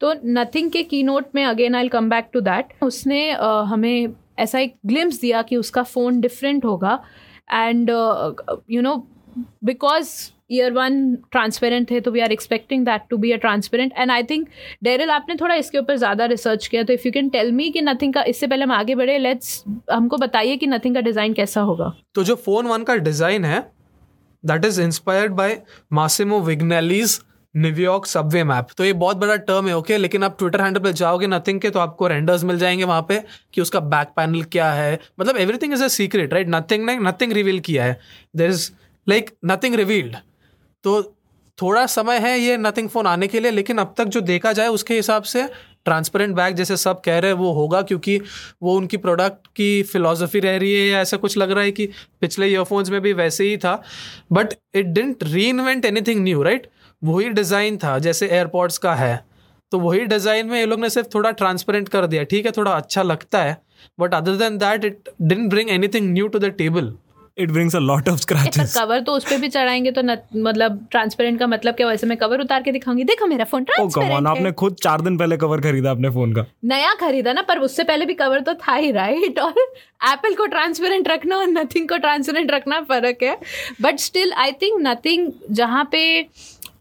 तो 0.00 0.12
नथिंग 0.24 0.70
के 0.70 0.82
की 0.82 1.02
नोट 1.02 1.34
में 1.34 1.44
again 1.44 1.74
I 1.74 1.88
come 1.88 2.08
back 2.10 2.30
to 2.32 2.40
that 2.40 2.72
उसने 2.82 3.20
uh, 3.34 3.64
हमें 3.64 4.14
ऐसा 4.38 4.58
एक 4.58 4.74
ग्लिम्स 4.86 5.20
दिया 5.20 5.42
कि 5.42 5.56
उसका 5.56 5.82
फ़ोन 5.82 6.20
डिफरेंट 6.20 6.64
होगा। 6.64 6.98
And 7.52 7.90
you 8.70 8.82
know 8.82 8.96
because 9.64 10.10
ear 10.50 10.72
one 10.72 11.14
transparent 11.32 11.90
थे 11.90 12.00
तो 12.00 12.10
we 12.10 12.20
are 12.20 12.32
expecting 12.32 12.84
that 12.86 13.02
to 13.10 13.16
be 13.16 13.32
a 13.32 13.36
transparent 13.38 13.92
and 13.96 14.10
I 14.10 14.22
think 14.24 14.48
Daryl 14.84 15.10
आपने 15.10 15.34
थोड़ा 15.40 15.54
इसके 15.56 15.78
ऊपर 15.78 15.96
ज़्यादा 15.96 16.24
रिसर्च 16.26 16.66
किया 16.66 16.82
तो 16.82 16.92
if 16.92 17.06
you 17.06 17.12
can 17.12 17.28
tell 17.28 17.52
me 17.52 17.70
कि 17.70 17.80
नथिंग 17.82 18.14
का, 18.14 18.22
इससे 18.22 18.46
पहले 18.46 18.64
हम 18.64 18.72
आगे 18.72 18.94
बढ़े 18.94 19.18
लेट्स 19.18 19.62
हमको 19.92 20.16
बताइए 20.18 20.56
कि 20.56 20.66
नथिंग 20.66 20.94
का 20.94 21.00
डिज़ाइन 21.00 21.32
कैसा 21.34 21.60
होगा। 21.62 21.92
तो 22.14 22.24
जो 22.24 22.34
फ़ोन 22.36 22.66
वन 22.66 22.82
का 22.82 22.96
डिज़ाइन 22.98 23.44
है 23.44 23.60
that 24.44 24.64
is 24.64 24.80
inspired 24.82 25.32
by 25.34 25.60
Massimo 25.92 26.40
Vignelli's 26.42 27.20
New York 27.54 28.06
subway 28.06 28.42
map 28.44 28.68
तो 28.78 28.84
ये 28.84 28.92
बहुत 28.94 29.16
बड़ा 29.16 29.36
टर्म 29.36 29.68
है 29.68 29.76
ओके 29.76 29.86
okay? 29.86 30.00
लेकिन 30.02 30.24
आप 30.24 30.36
ट्विटर 30.38 30.60
हैंडल 30.60 30.80
पर 30.80 30.90
जाओगे 30.92 31.26
नथिंग 31.26 31.60
के 31.60 31.70
तो 31.70 31.78
आपको 31.80 32.06
रेंडर्स 32.08 32.44
मिल 32.44 32.58
जाएँगे 32.58 32.84
वहाँ 32.84 33.04
पे 33.08 33.22
कि 33.54 33.60
उसका 33.60 33.80
बैक 33.82 34.08
पैनल 34.16 34.42
क्या 34.52 34.70
है। 34.72 34.98
मतलब 35.20 35.36
everything 35.36 35.72
is 35.72 35.84
a 35.84 35.88
secret 35.90 36.32
right 36.34 36.48
nothing 36.50 36.84
ने 36.86 36.96
नथिंग 37.00 37.32
रिवील 37.32 37.60
किया 37.60 37.84
है। 37.84 37.98
There 38.36 38.50
is 38.50 38.70
like 39.06 39.30
nothing 39.46 39.74
revealed 39.74 40.16
तो 40.84 41.02
थोड़ा 41.58 41.84
समय 41.88 42.18
है 42.18 42.38
ये 42.38 42.56
नथिंग 42.56 42.88
फ़ोन 42.88 43.06
आने 43.06 43.26
के 43.28 43.40
लिए, 43.40 43.50
लेकिन 43.50 43.78
अब 43.78 43.94
तक 43.98 44.04
जो 44.06 44.20
देखा 44.22 44.52
जाए 44.52 44.68
उसके 44.70 44.94
हिसाब 44.94 45.22
से 45.24 45.46
ट्रांसपेरेंट 45.84 46.34
बैग 46.36 46.54
जैसे 46.56 46.76
सब 46.76 47.00
कह 47.00 47.18
रहे 47.18 47.30
हैं, 47.30 47.38
वो 47.38 47.52
होगा, 47.52 47.80
क्योंकि 47.82 48.20
वो 48.62 48.76
उनकी 48.76 48.96
प्रोडक्ट 48.96 49.46
की 49.56 49.82
फ़िलासफ़ी 49.82 50.40
रह 50.40 50.56
रही 50.56 50.74
है 50.74 50.86
या 50.88 51.00
ऐसा 51.00 51.16
कुछ 51.16 51.36
लग 51.38 51.50
रहा 51.50 51.64
है 51.64 51.70
कि 51.72 51.86
पिछले 52.20 52.46
ईयरफोन्स 52.48 52.90
में 52.90 53.00
भी 53.00 53.12
वैसे 53.14 53.44
ही 53.44 53.56
था 53.56 53.80
but 54.32 54.54
it 54.74 54.86
didn't 54.88 55.24
reinvent 55.44 55.84
anything 55.84 56.22
new 56.24 56.42
right 56.42 56.66
वही 57.02 57.28
डिज़ाइन 57.30 57.78
था, 57.78 57.98
जैसे 57.98 58.28
एयरपोर्ट्स 58.28 58.78
का 58.78 58.94
है 58.94 59.24
तो 59.72 59.78
वही 59.80 60.04
डिज़ाइन 60.06 60.46
में 60.46 60.58
ये 60.58 60.66
लोग 60.66 60.80
ने 60.80 60.90
सिर्फ़ 60.90 61.08
थोड़ा 61.14 61.30
ट्रांसपेरेंट 61.32 61.88
कर 61.88 62.06
दिया, 62.06 62.22
ठीक 62.24 62.46
है, 62.46 62.52
थोड़ा 62.52 62.72
अच्छा 62.72 63.02
लगता 63.02 63.42
है 63.42 63.60
but 63.98 64.14
other 64.14 64.36
than 64.36 64.58
that 64.58 64.84
it 64.84 65.08
didn't 65.22 65.48
bring 65.50 65.70
anything 65.70 66.12
new 66.12 66.28
to 66.28 66.38
the 66.38 66.50
table 66.58 66.92
it 67.38 67.50
brings 67.50 67.76
a 67.76 67.78
lot 67.78 68.08
of 68.08 68.20
scratches 68.20 68.74
cover 68.76 69.00
तो 69.00 69.12
उस 69.12 69.24
पे 69.24 69.36
भी 69.38 69.48
चढ़ाएँगे 69.48 69.90
तो 69.90 70.02
न, 70.02 70.16
मतलब 70.36 70.86
ट्रांसपेरेंट 70.90 71.38
का 71.38 71.46
मतलब 71.46 71.74
क्या 71.74 71.86
वैसे 71.88 72.06
मैं 72.06 72.16
कवर 72.18 72.40
उतार 72.40 72.62
के 72.62 72.72
दिखाऊँगी। 72.72 73.04
देखो 73.04 73.26
मेरा 73.26 73.44
फ़ोन 73.44 73.64
ट्रांसपेरेंट 73.64 74.12
है 74.12 74.30
आपने 74.30 74.52
खुद 74.52 74.76
चार 74.82 75.00
दिन 75.00 75.18
पहले 75.18 75.36
कवर 75.36 75.60
खरीदा 75.60 75.90
अपने 75.90 76.10
फ़ोन 76.10 76.32
का। 76.34 76.44
नया 76.64 76.92
खरीदा 77.00 77.32
ना 77.32 77.42
पर 77.42 77.58
उससे 77.58 77.84
पहले 77.84 78.06
भी 78.06 78.14
कवर 78.14 78.40
तो 78.40 78.54
था 78.56 78.74
ही 78.74 78.90
राइट 78.92 79.38
और 79.42 79.54
एप्पल 80.12 80.34
को 80.34 80.46
ट्रांसपेरेंट 80.46 81.08
रखना 81.08 81.36
और 81.36 81.46
नथिंग 81.48 81.88
को 81.88 81.96
ट्रांसपेरेंट 81.98 82.50
रखना 82.50 82.80
फ़र्क 82.82 83.22
है। 83.22 83.36
But 83.82 83.98
still 84.00 84.32
I 84.34 84.52
think 84.52 84.80
nothing 84.82 85.30
जहाँ 85.50 85.88
पे 85.92 86.22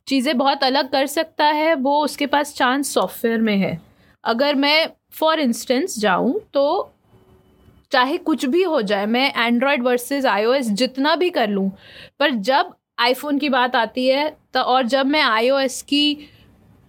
चीज़ें 0.08 0.38
बहुत 0.38 0.64
अलग 0.64 0.92
कर 0.92 1.08
सकता 1.08 1.46
है 1.54 1.74
वो 1.76 2.00
उसके 2.04 2.26
पास 2.26 2.54
चांस 2.56 2.94
सॉफ्टवेयर 2.94 3.42
में 3.42 3.58
है। 3.58 3.80
अगर 4.24 4.56
मैं 4.56 4.90
फॉर 5.12 5.40
इंस्टेंस 5.40 5.98
जाऊँ 6.00 6.40
तो 6.54 6.94
चाहे 7.92 8.18
कुछ 8.20 8.46
भी 8.46 8.64
हो 8.64 8.82
जाए, 8.82 9.06
मैं 9.06 9.32
एंड्रॉयड 9.38 9.84
वर्सेस 9.84 10.26
आईओएस 10.26 10.70
जितना 10.72 11.16
भी 11.16 11.30
कर 11.30 11.50
लूँ, 11.50 11.70
पर 12.20 12.32
जब 12.32 12.74
आईफोन 13.00 13.38
की 13.40 13.50
बात 13.50 13.76
आती 13.76 14.08
है 14.08 14.30
तो 14.54 14.60
और 14.62 14.88
जब 14.88 15.06
मैं 15.06 15.22
आईओएस 15.22 15.82
की 15.84 16.14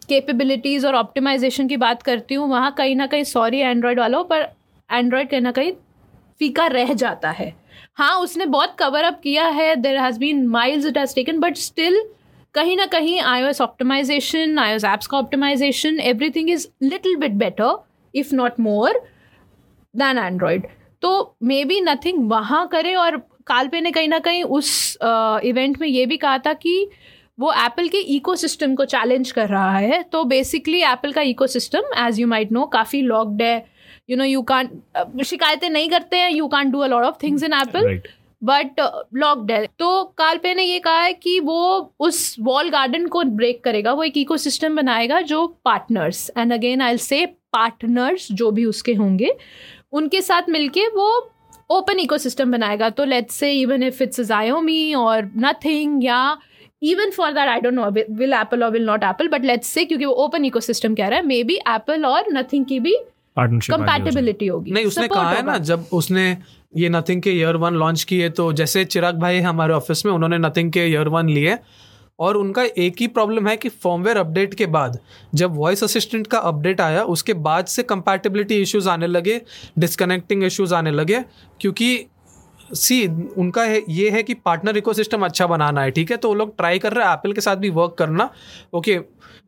कैपेबिलिटीज़ 0.08 0.86
और 0.86 0.94
ऑप्टिमाइजेशन 0.94 1.68
की 1.68 1.76
बात 1.76 2.02
करती 2.02 2.34
हूँ, 2.34 2.48
वहाँ 2.48 2.74
कहीं 2.78 2.96
ना 2.96 3.06
कहीं 3.06 3.24
सॉरी 3.24 3.58
एंड्रॉयड 3.60 4.00
वालों, 4.00 4.24
पर 4.24 4.48
एंड्रॉयड 4.90 5.28
कहीं 5.30 5.40
ना 5.40 5.52
कहीं 5.52 5.72
फीका 6.40 6.66
रह 6.68 6.92
जाता 6.94 7.30
है। 7.30 7.52
हाँ 7.96 8.14
उसने 8.20 8.46
बहुत 8.46 8.76
कवर 8.78 9.04
अप 9.04 9.20
किया 9.22 9.46
है 9.48 9.74
there 9.76 9.96
has 9.98 10.18
been 10.18 10.46
miles 10.48 10.86
it 10.86 10.98
has 10.98 11.14
taken 11.14 11.38
but 11.40 11.56
still 11.58 12.02
कहीं 12.54 12.76
ना 12.76 12.86
कहीं 12.86 13.20
I 13.20 13.42
O 13.42 13.46
S 13.46 13.60
optimization 13.60 14.58
I 14.58 14.72
O 14.72 14.74
S 14.74 14.84
apps 14.84 15.06
का 15.06 15.18
optimization 15.18 16.00
everything 16.00 16.50
is 16.50 16.66
little 16.82 17.16
bit 17.16 17.32
better 17.36 17.76
if 18.14 18.34
not 18.34 18.60
more 18.60 19.00
than 19.94 20.18
Android 20.18 20.66
तो 21.02 21.36
मे 21.42 21.64
बी 21.64 21.80
नथिंग 21.80 22.30
वहाँ 22.30 22.66
करे 22.68 22.94
और 22.94 23.16
कालपे 23.46 23.80
ने 23.80 23.90
कहीं 23.90 24.08
ना 24.08 24.18
कहीं 24.18 24.42
उस 24.44 24.98
इवेंट 25.02 25.74
uh, 25.74 25.80
में 25.80 25.88
ये 25.88 26.06
भी 26.06 26.16
कहा 26.16 26.38
था 26.38 26.52
कि 26.52 26.88
वो 27.38 27.52
एप्पल 27.54 27.88
के 27.88 27.98
इकोसिस्टम 28.14 28.74
को 28.74 28.84
चैलेंज 28.84 29.30
कर 29.30 29.48
रहा 29.48 29.76
है। 29.78 30.02
तो 30.02 30.22
बेसिकली 30.24 30.80
एप्पल 30.82 31.12
का 31.12 31.22
ecosystem 31.22 31.82
as 31.98 32.20
you 32.20 32.26
might 32.26 32.52
know 32.52 32.64
काफ़ी 32.66 33.02
लॉक्ड 33.02 33.42
है। 33.42 33.66
यू 34.10 34.16
नो 34.16 34.24
यू 34.24 34.42
कान 34.42 34.68
शिकायतें 35.24 35.68
नहीं 35.70 35.88
करते 35.90 36.16
हैं। 36.16 36.30
You 36.30 36.48
can 36.48 36.70
do 36.70 36.78
a 36.78 36.86
lot 36.86 37.04
of 37.04 37.16
things 37.22 37.42
in 37.42 37.52
Apple 37.52 38.00
but 38.42 38.80
locked 39.14 39.50
है। 39.52 39.66
तो 39.78 40.04
कालपे 40.18 40.54
ने 40.54 40.62
ये 40.62 40.78
कहा 40.78 41.00
है 41.00 41.12
कि 41.12 41.38
वो 41.40 41.94
उस 42.00 42.36
वॉल 42.40 42.70
गार्डन 42.70 43.06
को 43.06 43.22
ब्रेक 43.24 43.62
करेगा। 43.64 43.92
वो 43.92 44.02
एक 44.02 44.16
इको 44.16 44.36
बनाएगा 44.74 45.20
जो 45.20 45.46
पार्टनर्स 45.64 46.30
एंड 46.38 46.52
अगेन 46.52 46.82
आई 46.82 46.98
से 46.98 47.24
पार्टनर्स 47.52 48.28
जो 48.32 48.50
भी 48.50 48.64
उसके 48.64 48.94
होंगे। 48.94 49.36
उनके 49.92 50.20
साथ 50.22 50.48
मिलके 50.50 50.86
वो 50.88 51.08
ओपन 51.70 51.98
इकोसिस्टम 52.00 52.52
बनाएगा। 52.52 52.88
तो 52.90 53.04
let's 53.04 53.34
say 53.34 53.52
even 53.52 53.82
if 53.82 54.02
it's 54.02 54.20
जायोमी 54.22 54.94
और 54.94 55.30
नथिंग 55.38 56.04
या 56.04 56.20
even 56.82 57.10
for 57.10 57.32
that 57.32 57.48
I 57.48 57.60
don't 57.60 57.74
know 57.74 57.90
will 57.90 58.32
Apple 58.34 58.62
और 58.64 58.70
will 58.70 58.84
not 58.86 59.04
Apple 59.04 59.28
but 59.28 59.44
let's 59.44 59.68
say 59.68 59.84
क्योंकि 59.84 60.04
वो 60.04 60.12
ओपन 60.24 60.44
इकोसिस्टम 60.44 60.94
कह 60.94 61.08
रहा 61.08 61.18
है 61.18 61.26
मे 61.26 61.42
बी 61.44 61.54
एप्पल 61.68 62.04
और 62.06 62.32
नथिंग 62.32 62.64
की 62.64 62.80
भी 62.80 62.96
कंपैटिबिलिटी 63.38 64.46
होगी। 64.46 64.70
नहीं 64.70 64.86
उसने 64.86 65.08
कहा 65.08 65.30
है 65.30 65.42
ना 65.46 65.56
जब 65.66 65.84
उसने 65.92 66.26
ये 66.74 66.88
नथिंग 66.88 67.22
के 67.22 67.30
ईयर 67.30 67.56
वन 67.56 67.74
लॉन्च 67.74 68.02
किए 68.04 68.28
तो 68.30 68.52
जैसे 68.52 68.84
चिराग 68.84 69.18
भाई 69.20 69.38
हमारे 69.40 69.74
ऑफ़िस 69.74 70.04
में 70.06 70.12
उन्होंने 70.12 70.38
नथिंग 70.38 70.72
के 70.72 70.86
ईयर 70.86 71.08
वन 71.08 71.28
लिए 71.28 71.58
और 72.18 72.36
उनका 72.36 72.62
एक 72.78 73.00
ही 73.00 73.06
प्रॉब्लम 73.08 73.48
है 73.48 73.56
कि 73.56 73.68
फॉर्मवेयर 73.68 74.16
अपडेट 74.16 74.54
के 74.54 74.66
बाद, 74.66 74.98
जब 75.34 75.56
वॉइस 75.56 75.84
असिस्टेंट 75.84 76.26
का 76.26 76.38
अपडेट 76.40 76.80
आया, 76.80 77.02
उसके 77.04 77.34
बाद 77.34 77.66
से 77.66 77.82
कंपैटिबिलिटी 77.84 78.60
इश्यूज़ 78.62 78.88
आने 78.88 79.06
लगे 79.06 79.40
डिस्कनेक्टिंग 79.78 80.44
इश्यूज़ 80.44 80.74
आने 80.74 80.90
लगे, 80.90 81.24
क्योंकि 81.60 82.06
सी 82.70 83.06
उनका 83.38 83.62
है, 83.62 83.82
ये 83.88 84.08
है 84.10 84.22
कि 84.22 84.34
पार्टनर 84.36 84.76
इकोसिस्टम 84.76 85.24
अच्छा 85.24 85.46
बनाना 85.46 85.82
है, 85.82 85.90
ठीक 85.90 86.10
है? 86.10 86.16
तो 86.16 86.28
वो 86.28 86.34
लोग 86.34 86.56
ट्राई 86.56 86.78
कर 86.78 86.92
रहे 86.92 87.06
हैं 87.06 87.12
एप्पल 87.12 87.32
के 87.32 87.40
साथ 87.40 87.56
भी 87.56 87.70
वर्क 87.70 87.94
करना। 87.98 88.28
Okay 88.74 88.98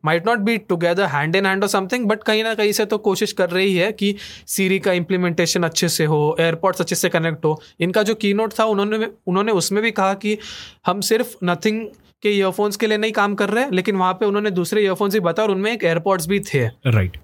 might 0.03 0.27
not 0.27 0.39
be 0.39 0.57
together 0.59 1.05
hand 1.05 1.35
in 1.35 1.45
hand 1.45 1.63
और 1.63 1.69
समथिंग 1.69 2.05
बट 2.05 2.23
कहीं 2.23 2.43
ना 2.43 2.53
कहीं 2.53 2.71
से 2.71 2.85
तो 2.85 2.97
कोशिश 2.99 3.31
कर 3.33 3.49
रही 3.49 3.75
है 3.75 3.91
कि 3.91 4.15
सीरी 4.47 4.79
का 4.79 4.93
इम्प्लीमेंटेशन 4.93 5.63
अच्छे 5.63 5.89
से 5.89 6.05
हो 6.05 6.35
एयरपोर्ट्स 6.39 6.81
अच्छे 6.81 6.95
से 6.95 7.09
कनेक्ट 7.09 7.45
हो। 7.45 7.61
इनका 7.79 8.03
जो 8.03 8.15
की 8.15 8.33
था, 8.33 8.65
उन्होंने 8.65 9.07
उन्होंने 9.27 9.51
उसमें 9.51 9.81
भी 9.83 9.91
कहा 9.91 10.13
कि 10.15 10.37
हम 10.85 11.01
सिर्फ़ 11.01 11.35
नथिंग 11.43 11.85
के 12.23 12.29
ईयरफोन्स 12.29 12.77
के 12.77 12.87
लिए 12.87 12.97
नहीं 12.97 13.11
काम 13.11 13.35
कर 13.35 13.49
रहे 13.49 13.69
लेकिन 13.71 13.95
वहाँ 13.95 14.13
पे 14.13 14.25
उन्होंने 14.25 14.51
दूसरे 14.51 14.81
ईयरफोन्स 14.83 15.13
भी 15.13 15.19
बताया 15.19 15.47
और 15.47 15.55
उनमें 15.55 15.71
एक 15.71 15.83
एयरपोर्ट्स 15.83 16.27
भी 16.27 16.39
थे। 16.43 16.65
राइट 16.87 17.17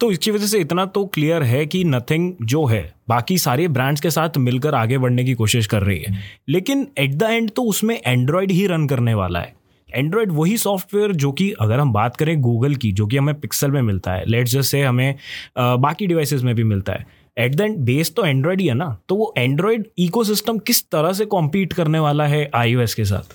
तो 0.00 0.10
इसकी 0.12 0.30
वजह 0.30 0.46
से 0.46 0.58
इतना 0.58 0.84
तो 0.86 1.04
क्लियर 1.06 1.42
है 1.42 1.64
कि 1.66 1.82
नथिंग 1.84 2.32
जो 2.42 2.64
है 2.66 2.82
बाकी 3.08 3.36
सारे 3.38 3.68
ब्रांड्स 3.68 4.00
के 4.00 4.10
साथ 4.10 4.36
मिलकर 4.38 4.74
आगे 4.74 4.98
बढ़ने 4.98 5.24
की 5.24 5.34
कोशिश 5.34 5.66
कर 5.66 5.82
रही 5.82 5.98
है। 5.98 6.18
लेकिन 6.48 6.86
एट 6.98 7.14
द 7.14 7.22
एंड 7.22 7.50
तो 7.50 7.62
उसमें 7.64 7.94
एंड्रॉयड 7.96 8.50
ही 8.52 8.66
रन 8.66 8.86
करने 8.86 9.14
वाला 9.14 9.40
है। 9.40 9.54
एंड्रॉयड 9.88 10.32
वही 10.32 10.56
सॉफ्टवेयर 10.58 11.12
जो 11.14 11.30
कि 11.32 11.50
अगर 11.60 11.80
हम 11.80 11.92
बात 11.92 12.16
करें 12.16 12.40
गूगल 12.40 12.74
की 12.74 12.92
जो 12.92 13.06
कि 13.06 13.16
हमें 13.16 13.34
पिक्सल 13.40 13.70
में 13.70 13.80
मिलता 13.82 14.12
है 14.12 14.24
लेट्स 14.26 14.52
जस्ट 14.52 14.70
से 14.70 14.82
हमें 14.82 15.14
आ, 15.58 15.76
बाकी 15.76 16.06
डिवाइसेस 16.06 16.42
में 16.42 16.54
भी 16.54 16.64
मिलता 16.64 16.92
है। 16.92 17.06
एट 17.38 17.54
द 17.54 17.60
एंड 17.60 17.78
बेस 17.78 18.14
तो 18.16 18.24
एंड्रॉयड 18.24 18.60
ही 18.60 18.66
है 18.66 18.74
ना 18.74 18.96
तो 19.08 19.16
वो 19.16 19.32
एंड्रॉयड 19.38 19.88
इकोसिस्टम 19.98 20.58
किस 20.58 20.84
तरह 20.84 21.12
से 21.12 21.24
कॉम्पीट 21.26 21.72
करने 21.72 21.98
वाला 21.98 22.26
है 22.26 22.48
आई 22.54 22.76
के 22.76 23.04
साथ? 23.04 23.34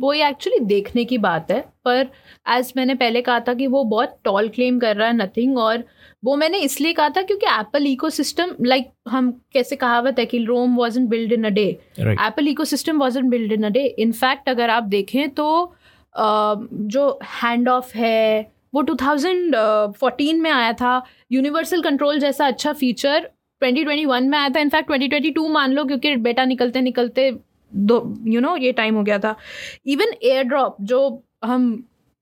वो 0.00 0.12
ये 0.12 0.28
एक्चुअली 0.28 0.58
देखने 0.64 1.04
की 1.04 1.18
बात 1.18 1.50
है 1.50 1.60
पर 1.84 2.06
एज 2.48 2.72
मैंने 2.76 2.94
पहले 2.94 3.22
कहा 3.22 3.40
था 3.40 3.54
कि 3.54 3.66
वो 3.66 3.84
बहुत 3.84 4.18
टॉल 4.24 4.48
क्लेम 4.48 4.78
कर 4.78 4.96
रहा 4.96 5.08
है 5.08 5.16
नथिंग 5.16 5.58
और 5.58 5.84
वो 6.24 6.36
मैंने 6.36 6.58
इसलिए 6.58 6.92
कहा 6.92 7.08
था 7.08 7.22
क्योंकि 7.22 7.46
एप्पल 7.46 7.86
इको 7.86 8.10
सिस्टम 8.10 8.54
लाइक 8.60 8.90
हम 9.08 9.40
कैसे 9.52 9.76
कहावत 9.76 10.18
है 10.18 10.26
कि 10.26 10.44
Rome 10.44 10.76
was 10.76 10.98
in 10.98 11.06
build 11.06 11.32
in 11.32 11.44
a 11.44 11.48
day 11.48 11.66
Apple 11.98 12.48
ecosystem 12.64 12.98
was 12.98 13.18
in 13.18 13.28
build 13.30 13.52
in 13.52 13.62
a 13.62 13.68
day 13.68 13.84
in fact 13.98 14.48
अगर 14.48 14.70
आप 14.70 14.82
देखें 14.82 15.30
तो 15.30 15.74
uh, 16.18 16.68
जो 16.72 17.18
हैंड 17.42 17.68
ऑफ़ 17.68 17.96
है 17.98 18.56
वो 18.74 18.82
2014 18.82 20.34
में 20.34 20.50
आया 20.50 20.72
था। 20.72 21.06
यूनिवर्सल 21.32 21.82
कंट्रोल 21.82 22.18
जैसा 22.18 22.46
अच्छा 22.46 22.72
फीचर 22.72 23.30
2021 23.62 24.20
में 24.20 24.38
आया 24.38 24.48
था। 24.48 24.60
इनफैक्ट 24.60 24.90
2022 24.90 25.48
मान 25.50 25.72
लो 25.72 25.84
क्योंकि 25.84 26.16
बेटा 26.16 26.44
निकलते 26.44 26.80
निकलते 26.80 27.30
दो 27.76 28.14
यू 28.26 28.40
नो 28.40 28.56
ये 28.56 28.72
टाइम 28.72 28.94
हो 28.96 29.02
गया 29.02 29.18
था. 29.18 29.36
इवन 29.86 30.14
एयर 30.24 30.44
ड्रॉप 30.44 30.76
जो 30.82 31.00
हम 31.44 31.72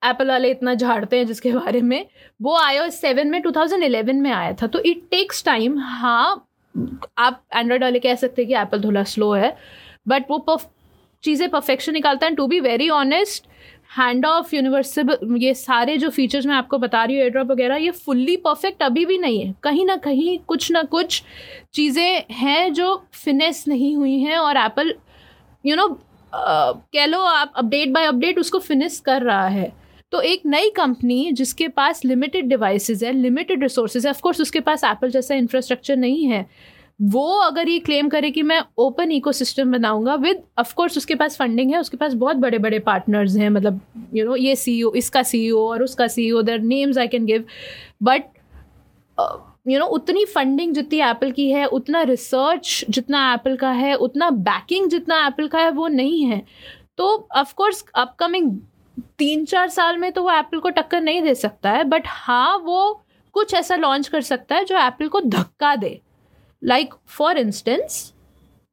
एप्पल 0.02 0.28
वाले 0.28 0.50
इतना 0.50 0.74
झाड़ते 0.74 1.16
हैं 1.18 1.26
जिसके 1.26 1.52
बारे 1.54 1.80
में, 1.82 2.06
वो 2.42 2.56
आया 2.58 2.88
सेवन 2.90 3.28
में 3.30 3.40
2011 3.42 4.20
में 4.22 4.30
आया 4.32 4.52
था. 4.62 4.66
तो 4.66 4.80
इट 4.80 5.06
टेक्स 5.10 5.44
टाइम 5.44 5.78
हाँ 5.78 6.46
आप 7.18 7.42
एंड्रॉयड 7.54 7.82
वाले 7.84 7.98
कह 8.00 8.14
सकते 8.14 8.42
हैं 8.42 8.48
कि 8.48 8.54
एप्पल 8.54 8.84
थोड़ा 8.84 9.02
स्लो 9.04 9.32
है 9.32 9.56
बट 10.08 10.30
वो 10.30 10.60
चीज़ें 11.24 11.48
परफेक्शन 11.50 11.92
निकालता 11.92 12.26
है. 12.26 12.34
To 12.34 12.46
be 12.46 12.60
very 12.60 12.88
honest 12.90 13.46
hand 13.98 14.26
of 14.26 14.54
universal 14.54 15.36
ये 15.40 15.52
सारे 15.54 15.96
जो 15.98 16.08
फीचर्स 16.10 16.46
मैं 16.46 16.54
आपको 16.54 16.78
बता 16.78 17.04
रही 17.04 17.16
हूँ 17.16 17.22
एयरड्रॉप 17.22 17.50
वगैरह, 17.50 17.76
ये 17.76 17.90
फुल्ली 17.90 18.36
परफेक्ट 18.36 18.82
अभी 18.82 19.04
भी 19.06 19.18
नहीं 19.18 19.40
है. 19.40 19.54
कहीं 19.62 19.86
ना 19.86 19.96
कहीं 19.96 20.38
कुछ 20.48 20.70
ना 20.72 20.82
कुछ 20.82 21.22
चीज़ें 21.74 22.24
हैं 22.30 22.72
जो 22.72 22.96
फिनेस 23.14 23.64
नहीं 23.68 23.94
हुई 23.96 24.18
हैं 24.20 24.36
और 24.38 24.56
एप्पल 24.56 24.94
यू 25.64 25.76
नो 25.76 25.88
कह 26.32 27.06
लो 27.06 27.20
आप 27.20 27.52
अपडेट 27.56 27.88
बाय 27.92 28.06
अपडेट 28.06 28.38
उसको 28.38 28.58
फिनिश 28.58 29.00
कर 29.06 29.22
रहा 29.22 29.46
है। 29.48 29.72
तो 30.12 30.20
एक 30.20 30.42
नई 30.46 30.70
कंपनी 30.76 31.30
जिसके 31.32 31.68
पास 31.68 32.04
लिमिटेड 32.04 32.48
डिवाइसेस 32.48 33.02
है 33.02 33.12
लिमिटेड 33.12 33.62
रिसोर्सेज 33.62 34.06
है 34.06 34.10
ऑफकोर्स 34.10 34.40
उसके 34.40 34.60
पास 34.60 34.84
एप्पल 34.84 35.10
जैसा 35.10 35.34
इंफ्रास्ट्रक्चर 35.34 35.96
नहीं 35.96 36.24
है। 36.26 36.46
वो 37.02 37.26
अगर 37.40 37.68
ये 37.68 37.78
क्लेम 37.78 38.08
करे 38.08 38.30
कि 38.30 38.42
मैं 38.42 38.60
ओपन 38.78 39.10
इको 39.12 39.32
सिस्टम 39.32 39.72
बनाऊँगा 39.72 40.14
विद 40.16 40.42
ऑफकोर्स 40.58 40.98
उसके 40.98 41.14
पास 41.14 41.36
फंडिंग 41.36 41.72
है 41.72 41.80
उसके 41.80 41.96
पास 41.96 42.12
बहुत 42.14 42.36
बड़े 42.36 42.58
बड़े 42.58 42.78
पार्टनर्स 42.80 43.36
हैं 43.36 43.48
मतलब 43.50 43.80
यू 43.94 44.18
you 44.18 44.26
नो 44.26 44.30
know, 44.30 44.44
ये 44.44 44.56
सी 44.56 44.82
इसका 44.96 45.22
सी 45.22 45.50
और 45.50 45.82
उसका 45.82 46.06
C 46.06 46.30
O 46.32 46.42
other 46.42 46.58
names 46.60 46.98
I 46.98 47.08
can 47.08 47.26
give 47.26 47.44
but 48.02 48.24
you 49.66 49.78
know 49.78 49.86
उतनी 49.86 50.24
फंडिंग 50.24 50.74
जितनी 50.74 51.00
एप्पल 51.00 51.30
की 51.30 51.50
है, 51.50 51.64
उतना 51.66 52.02
रिसर्च 52.02 52.84
जितना 52.88 53.32
एप्पल 53.34 53.56
का 53.56 53.70
है, 53.70 53.94
उतना 53.96 54.30
बैकिंग 54.30 54.88
जितना 54.90 55.26
एप्पल 55.26 55.48
का 55.48 55.58
है, 55.58 55.70
वो 55.70 55.88
नहीं 55.88 56.24
है। 56.24 56.42
तो 56.96 57.28
ऑफकोर्स 57.36 57.84
अपकमिंग 57.94 58.50
तीन 59.18 59.44
चार 59.44 59.68
साल 59.68 59.96
में 59.98 60.10
तो 60.12 60.22
वो 60.22 60.30
एप्पल 60.30 60.58
को 60.58 60.70
टक्कर 60.70 61.00
नहीं 61.00 61.22
दे 61.22 61.34
सकता 61.34 61.70
है 61.70 61.84
बट 61.84 62.02
हाँ 62.06 62.56
वो 62.64 63.00
कुछ 63.34 63.54
ऐसा 63.54 63.76
लॉन्च 63.76 64.08
कर 64.08 64.20
सकता 64.22 64.56
है 64.56 64.64
जो 64.64 64.78
एप्पल 64.78 65.08
को 65.08 65.20
धक्का 65.20 65.74
दे। 65.76 66.00
Like 66.62 66.94
for 67.08 67.38
instance 67.38 68.12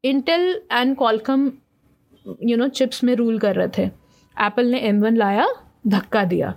Intel 0.04 0.62
and 0.72 0.96
Qualcomm 0.96 1.52
you 2.44 2.58
know 2.58 2.68
chips 2.70 3.04
में 3.04 3.14
रूल 3.16 3.40
कर 3.40 3.56
रहे 3.56 3.68
थे। 3.78 3.84
एप्पल 3.84 4.66
ने 4.66 4.80
एम 4.80 5.02
वन 5.02 5.18
लाया, 5.18 5.48
धक्का 5.88 6.24
दिया। 6.26 6.54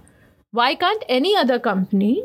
Why 0.55 0.75
can't 0.75 1.03
any 1.11 1.33
other 1.35 1.59
company 1.59 2.23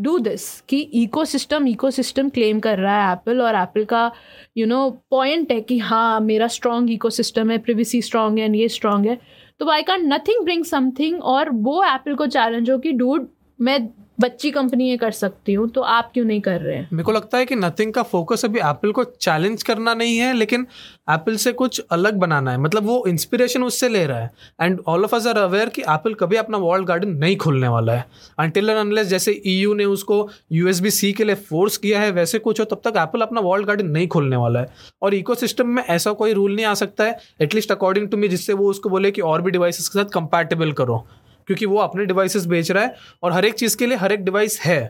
do 0.00 0.18
this 0.18 0.60
कि 0.60 0.80
eco 0.94 1.24
system 1.24 1.66
eco 1.68 1.90
system 1.90 2.28
claim 2.28 2.60
कर 2.60 2.78
रहा 2.78 3.06
है 3.06 3.12
एप्पल 3.12 3.40
और 3.42 3.54
एप्पल 3.54 3.84
का 3.84 4.10
यू 4.56 4.66
नो 4.66 4.90
पॉइंट 5.10 5.52
है 5.52 5.60
कि 5.60 5.78
हाँ 5.78 6.20
मेरा 6.20 6.46
स्ट्रॉन्ग 6.46 6.90
इको 6.90 7.10
सिस्टम 7.10 7.50
है 7.50 7.58
प्रिवेसी 7.58 8.02
स्ट्रॉन्ग 8.02 8.38
है 8.38 8.44
एंड 8.44 8.56
ये 8.56 8.68
स्ट्रॉन्ग 8.68 9.06
है। 9.06 9.18
तो 9.60 9.70
I 9.70 9.82
can 9.82 10.12
nothing 10.12 10.44
bring 10.44 10.64
something 10.64 11.22
और 11.22 11.50
वो 11.50 11.82
एप्पल 11.84 12.14
को 12.14 12.26
चैलेंज 12.26 12.70
हो 12.70 12.78
कि 12.78 12.92
डूड 12.92 13.28
मैं 13.60 13.78
बच्ची 14.18 14.50
कंपनी 14.50 14.88
ये 14.88 14.96
कर 14.96 15.10
सकती 15.10 15.52
हूँ 15.52 15.68
तो 15.68 15.80
आप 15.80 16.10
क्यों 16.14 16.24
नहीं 16.24 16.40
कर 16.40 16.60
रहे 16.60 16.76
हैं? 16.76 16.88
मेरे 16.92 17.04
को 17.04 17.12
लगता 17.12 17.38
है 17.38 17.46
कि 17.46 17.56
नथिंग 17.56 17.92
का 17.92 18.02
फोकस 18.02 18.44
अभी 18.44 18.58
एप्पल 18.60 18.92
को 18.92 19.04
चैलेंज 19.04 19.62
करना 19.62 19.94
नहीं 19.94 20.16
है, 20.18 20.32
लेकिन 20.32 20.66
एप्पल 21.10 21.36
से 21.36 21.52
कुछ 21.52 21.80
अलग 21.92 22.14
बनाना 22.14 22.50
है। 22.50 22.58
मतलब 22.58 22.86
वो 22.86 23.04
इंस्पिरेशन 23.08 23.62
उससे 23.62 23.88
ले 23.88 24.04
रहा 24.06 24.18
है। 24.18 24.30
And 24.60 24.80
all 24.86 25.04
of 25.04 25.14
us 25.16 25.26
are 25.26 25.38
aware 25.38 25.68
कि 25.68 25.82
एप्पल 25.82 26.14
कभी 26.14 26.36
अपना 26.36 26.58
वर्ल्ड 26.58 26.86
गार्डन 26.86 27.10
नहीं 27.10 27.36
खोलने 27.36 27.68
वाला 27.68 27.92
है। 27.92 28.04
अनटिल 28.38 28.70
एंड 28.70 28.78
अनलेस 28.78 29.06
जैसे 29.06 29.40
ईयू 29.46 29.72
e 29.74 29.76
ने 29.76 29.84
उसको 29.84 30.28
यूएसबी 30.52 30.90
सी 30.90 31.12
के 31.12 31.24
लिए 31.24 31.34
फोर्स 31.34 31.76
किया 31.76 32.00
है, 32.00 32.10
वैसे 32.10 32.38
कुछ 32.38 32.60
हो, 32.60 32.64
तब 32.64 32.80
तक 32.84 32.96
एप्पल 32.96 33.20
अपना 33.20 33.40
वर्ल्ड 33.40 33.66
गार्डन 33.66 33.86
नहीं 33.86 34.08
खोलने 34.08 34.36
वाला 34.36 34.60
है। 34.60 34.72
और 35.02 35.14
इको 35.14 35.64
में 35.64 35.82
ऐसा 35.84 36.12
कोई 36.12 36.32
रूल 36.32 36.54
नहीं 36.54 36.66
आ 36.66 36.74
सकता 36.74 37.04
है। 37.04 37.18
एटलीस्ट 37.40 37.72
अकॉर्डिंग 37.72 38.08
टू 38.08 38.16
मी 38.16 38.28
जिससे 38.28 38.52
वो 38.52 38.70
उसको 38.70 38.88
बोले 38.88 39.10
कि 39.10 39.20
और 39.20 39.42
भी 39.42 39.50
डिवाइसेस 39.50 39.88
के 39.88 39.98
साथ 39.98 40.10
कंपैटिबल 40.10 40.72
करो। 40.72 41.04
क्योंकि 41.48 41.66
वो 41.66 41.78
अपने 41.78 42.04
डिवाइसेस 42.06 42.46
बेच 42.46 42.70
रहा 42.70 42.84
है 42.84 42.94
और 43.22 43.32
हर 43.32 43.44
एक 43.44 43.54
चीज़ 43.54 43.76
के 43.76 43.86
लिए 43.86 43.96
हर 43.96 44.12
एक 44.12 44.24
डिवाइस 44.24 44.60
है। 44.60 44.80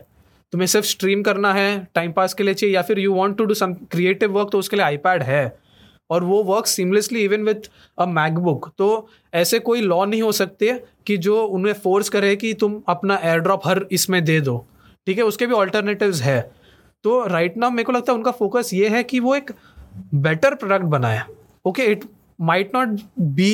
तुम्हें 0.53 0.67
सिर्फ़ 0.67 0.87
स्ट्रीम 0.87 1.21
करना 1.23 1.53
है 1.53 1.87
टाइम 1.95 2.11
पास 2.11 2.33
के 2.33 2.43
लिए 2.43 2.53
चाहिए, 2.53 2.75
या 2.75 2.81
फिर 2.81 2.99
you 2.99 3.13
want 3.13 3.37
to 3.37 3.45
do 3.45 3.53
some 3.53 3.73
creative 3.91 4.31
work 4.31 4.49
तो 4.51 4.59
उसके 4.59 4.75
लिए 4.75 4.85
आईपैड 4.85 5.23
है। 5.23 5.57
और 6.09 6.23
वो 6.23 6.41
work 6.43 6.65
seamlessly 6.67 7.23
even 7.23 7.43
with 7.43 7.69
a 7.97 8.05
MacBook 8.07 8.71
तो 8.77 9.07
ऐसे 9.33 9.59
कोई 9.61 9.81
लॉ 9.81 10.03
नहीं 10.05 10.21
हो 10.21 10.31
सकते 10.31 10.71
कि 11.07 11.17
जो 11.19 11.41
उन्हें 11.43 11.73
फोर्स 11.75 12.09
करे 12.09 12.35
कि 12.35 12.53
तुम 12.55 12.81
अपना 12.89 13.19
एयर 13.23 13.39
ड्रॉप 13.39 13.67
हर 13.67 13.85
इसमें 13.91 14.23
दे 14.25 14.39
दो। 14.41 14.57
ठीक 15.07 15.17
है, 15.17 15.23
उसके 15.23 15.47
भी 15.47 15.53
ऑल्टरनेटिव 15.53 16.15
है। 16.15 16.39
तो 17.05 17.25
राइट 17.27 17.57
नाउ 17.57 17.71
मेरे 17.71 17.83
को 17.83 17.91
लगता 17.91 18.11
है 18.11 18.17
उनका 18.17 18.31
फोकस 18.33 18.69
ये 18.73 18.89
है 18.89 19.03
कि 19.03 19.19
वो 19.19 19.35
एक 19.35 19.51
बेटर 20.15 20.55
प्रोडक्ट 20.55 20.85
बनाए। 20.87 21.21
Okay 21.65 21.83
it 21.83 22.03
might 22.41 22.75
not 22.75 22.99
be 23.19 23.53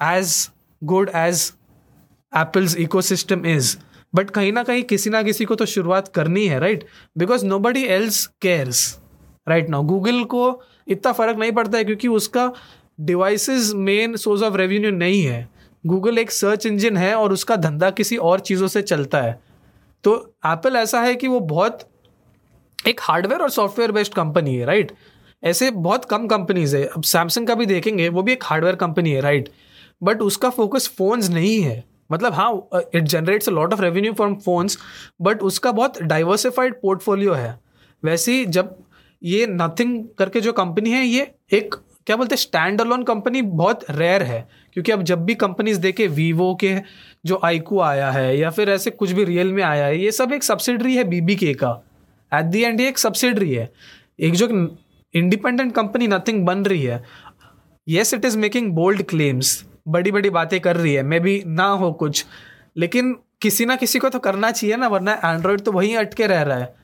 as 0.00 0.48
good 0.82 1.10
as 1.16 1.52
Apple's 2.32 2.76
ecosystem 2.76 3.46
is 3.46 3.76
but 4.14 4.30
कहीं 4.30 4.52
ना 4.52 4.62
कहीं 4.62 4.82
किसी 4.82 5.10
ना 5.10 5.22
किसी 5.22 5.44
को 5.44 5.54
तो 5.54 5.66
शुरुआत 5.66 6.08
करनी 6.08 6.46
है 6.46 6.58
right 6.58 6.84
because 7.18 7.46
nobody 7.58 7.84
else 7.84 8.26
cares 8.42 8.98
right 9.48 9.68
now 9.70 9.82
Google 9.82 10.22
को 10.24 10.62
इतना 10.88 11.12
फ़र्क 11.12 11.38
नहीं 11.38 11.52
पड़ता 11.52 11.78
है 11.78 11.84
क्योंकि 11.84 12.08
उसका 12.08 12.52
devices 13.00 13.72
main 13.74 14.16
source 14.16 14.42
of 14.42 14.56
revenue 14.56 14.90
नहीं 14.90 15.22
है। 15.22 15.48
गूगल 15.84 16.18
एक 16.18 16.30
सर्च 16.30 16.66
इंजन 16.66 16.96
है 16.96 17.14
और 17.14 17.32
उसका 17.32 17.56
धंधा 17.56 17.90
किसी 17.90 18.16
और 18.16 18.40
चीज़ों 18.40 18.68
से 18.68 18.82
चलता 18.82 19.20
है। 19.20 19.38
तो 20.04 20.14
एप्पल 20.46 20.76
ऐसा 20.76 21.00
है 21.00 21.14
कि 21.14 21.28
वो 21.28 21.40
बहुत 21.40 21.88
एक 22.88 23.00
हार्डवेयर 23.00 23.42
और 23.42 23.50
सॉफ्टवेयर 23.50 23.92
बेस्ड 23.92 24.14
कंपनी 24.14 24.56
है 24.56 24.64
राइट 24.64 24.92
ऐसे 25.42 25.70
बहुत 25.70 26.04
कम 26.04 26.26
कंपनीज़ 26.26 26.76
है। 26.76 26.84
अब 26.86 27.02
सैमसंग 27.02 27.46
का 27.46 27.54
भी 27.54 27.66
देखेंगे, 27.66 28.08
वो 28.08 28.22
भी 28.22 28.32
एक 28.32 28.44
हार्डवेयर 28.44 28.76
कंपनी 28.76 29.10
है 29.10 29.20
राइट 29.20 29.48
बट 30.02 30.22
उसका 30.22 30.50
फोकस 30.50 30.90
फोन्स 30.98 31.30
नहीं 31.30 31.60
है। 31.60 31.84
मतलब 32.12 32.32
हाँ 32.32 32.68
it 32.94 33.04
generates 33.04 33.48
a 33.48 33.52
lot 33.52 33.72
of 33.72 33.82
revenue 33.82 34.12
from 34.12 34.34
phones 34.34 34.78
but 35.22 35.42
उसका 35.42 35.72
बहुत 35.72 36.02
डाइवर्सिफाइड 36.02 36.74
पोर्टफोलियो 36.74 37.32
है। 37.32 37.58
वैसे 38.02 38.32
ही 38.32 38.44
जब 38.46 38.76
ये 39.22 39.46
नथिंग 39.46 40.04
करके 40.18 40.40
जो 40.40 40.52
कंपनी 40.52 40.90
है, 40.90 41.04
ये 41.04 41.30
एक, 41.52 41.74
क्या 42.06 42.16
बोलते 42.16 42.34
हैं 42.34 42.40
स्टैंड 42.40 42.80
अलोन 42.80 43.02
कंपनी 43.02 43.42
बहुत 43.42 43.84
रेयर 43.90 44.22
है। 44.22 44.48
क्योंकि 44.72 44.92
अब 44.92 45.02
जब 45.02 45.24
भी 45.24 45.34
कंपनीज़ 45.34 45.80
देखे 45.80 46.06
वीवो 46.06 46.54
के, 46.54 46.76
जो 47.26 47.40
आईकू 47.44 47.80
आया 47.80 48.10
है, 48.10 48.38
या 48.38 48.50
फिर 48.50 48.70
ऐसे 48.70 48.90
कुछ 48.90 49.12
भी 49.12 49.24
रियल 49.24 49.52
में 49.52 49.62
आया 49.62 49.86
है, 49.86 49.98
ये 49.98 50.12
सब 50.12 50.32
एक 50.32 50.42
सब्सिडरी 50.42 50.96
है 50.96 51.04
बीबी 51.04 51.36
के 51.36 51.54
का। 51.54 51.70
एट 52.32 52.44
दी 52.44 52.62
एंड 52.62 52.80
ये 52.80 52.88
एक 52.88 52.98
सब्सिडरी 52.98 53.54
है। 53.54 53.72
एक 54.20 54.34
जो 54.34 54.48
इंडिपेंडेंट 55.14 55.74
कंपनी 55.74 56.06
नथिंग 56.08 56.44
बन 56.46 56.64
रही 56.64 56.82
है। 56.82 57.02
Yes 57.88 58.14
it 58.14 58.24
is 58.24 58.38
making 58.38 58.72
bold 58.72 59.02
claims 59.02 59.64
बड़ी 59.86 60.12
बड़ी 60.12 60.30
बातें 60.30 60.58
कर 60.60 60.76
रही 60.76 60.94
है। 60.94 61.02
मे 61.02 61.20
भी 61.20 61.42
ना 61.46 61.66
हो 61.72 61.92
कुछ। 61.92 62.24
लेकिन 62.76 63.16
किसी 63.42 63.64
ना 63.64 63.76
किसी 63.76 63.98
को 63.98 64.08
तो 64.08 64.18
करना 64.18 64.50
चाहिए 64.50 64.76
ना 64.76 64.88
वरना 64.88 65.12
एंड्रॉयड 65.24 65.60
तो 65.60 65.72
वहीं 65.72 65.96
अटके 65.96 66.26
रह 66.26 66.42
रहा 66.42 66.58
है। 66.58 66.74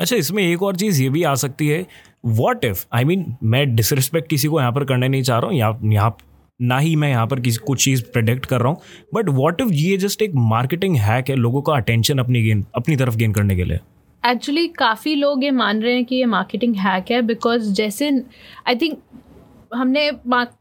अच्छा 0.00 0.16
इसमें 0.16 0.42
एक 0.42 0.62
और 0.62 0.76
चीज़ 0.76 1.02
ये 1.02 1.08
भी 1.08 1.22
आ 1.22 1.34
सकती 1.34 1.68
है। 1.68 1.86
वॉट 2.26 2.64
इफ़ 2.64 2.84
आई 2.94 3.04
मीन 3.04 3.24
मैं 3.42 3.74
डिसरिस्पेक्ट 3.76 4.28
किसी 4.30 4.48
को 4.48 4.60
यहाँ 4.60 4.72
पर 4.72 4.84
करने 4.84 5.08
नहीं 5.08 5.22
चाह 5.22 5.38
रहा 5.38 5.50
हूँ। 5.50 5.58
या 5.58 5.78
यहाँ 5.84 6.16
ना 6.60 6.78
ही 6.78 6.94
मैं 6.96 7.08
यहाँ 7.10 7.26
पर 7.26 7.40
किसी 7.40 7.58
कुछ 7.66 7.84
चीज़ 7.84 8.02
प्रेडिक्ट 8.04 8.46
कर 8.46 8.60
रहा 8.60 8.68
हूँ। 8.68 8.80
बट 9.14 9.28
वॉट 9.30 9.60
इफ़ 9.60 9.68
ये 9.68 9.96
जस्ट 9.96 10.22
एक 10.22 10.32
मार्केटिंग 10.34 10.96
हैक 10.96 11.30
है 11.30 11.36
लोगों 11.36 11.62
का 11.62 11.72
अटेंशन 11.72 12.18
अपनी 12.18 12.42
गेन 12.42 12.64
अपनी 12.74 12.96
तरफ़ 12.96 13.16
गेन 13.16 13.32
करने 13.32 13.56
के 13.56 13.64
लिए? 13.64 13.78
एक्चुअली 14.22 14.66
काफ़ी 14.68 15.14
लोग 15.14 15.44
ये 15.44 15.50
मान 15.50 15.80
रहे 15.82 15.94
हैं 15.94 16.04
कि 16.04 16.16
ये 16.16 16.24
मार्केटिंग 16.26 16.74
हैक 16.76 17.10
है 17.10 17.20
बिकॉज़ 17.22 17.72
जैसे 17.72 18.10
आई 18.68 18.76
थिंक 18.76 18.98
हमने 19.72 20.10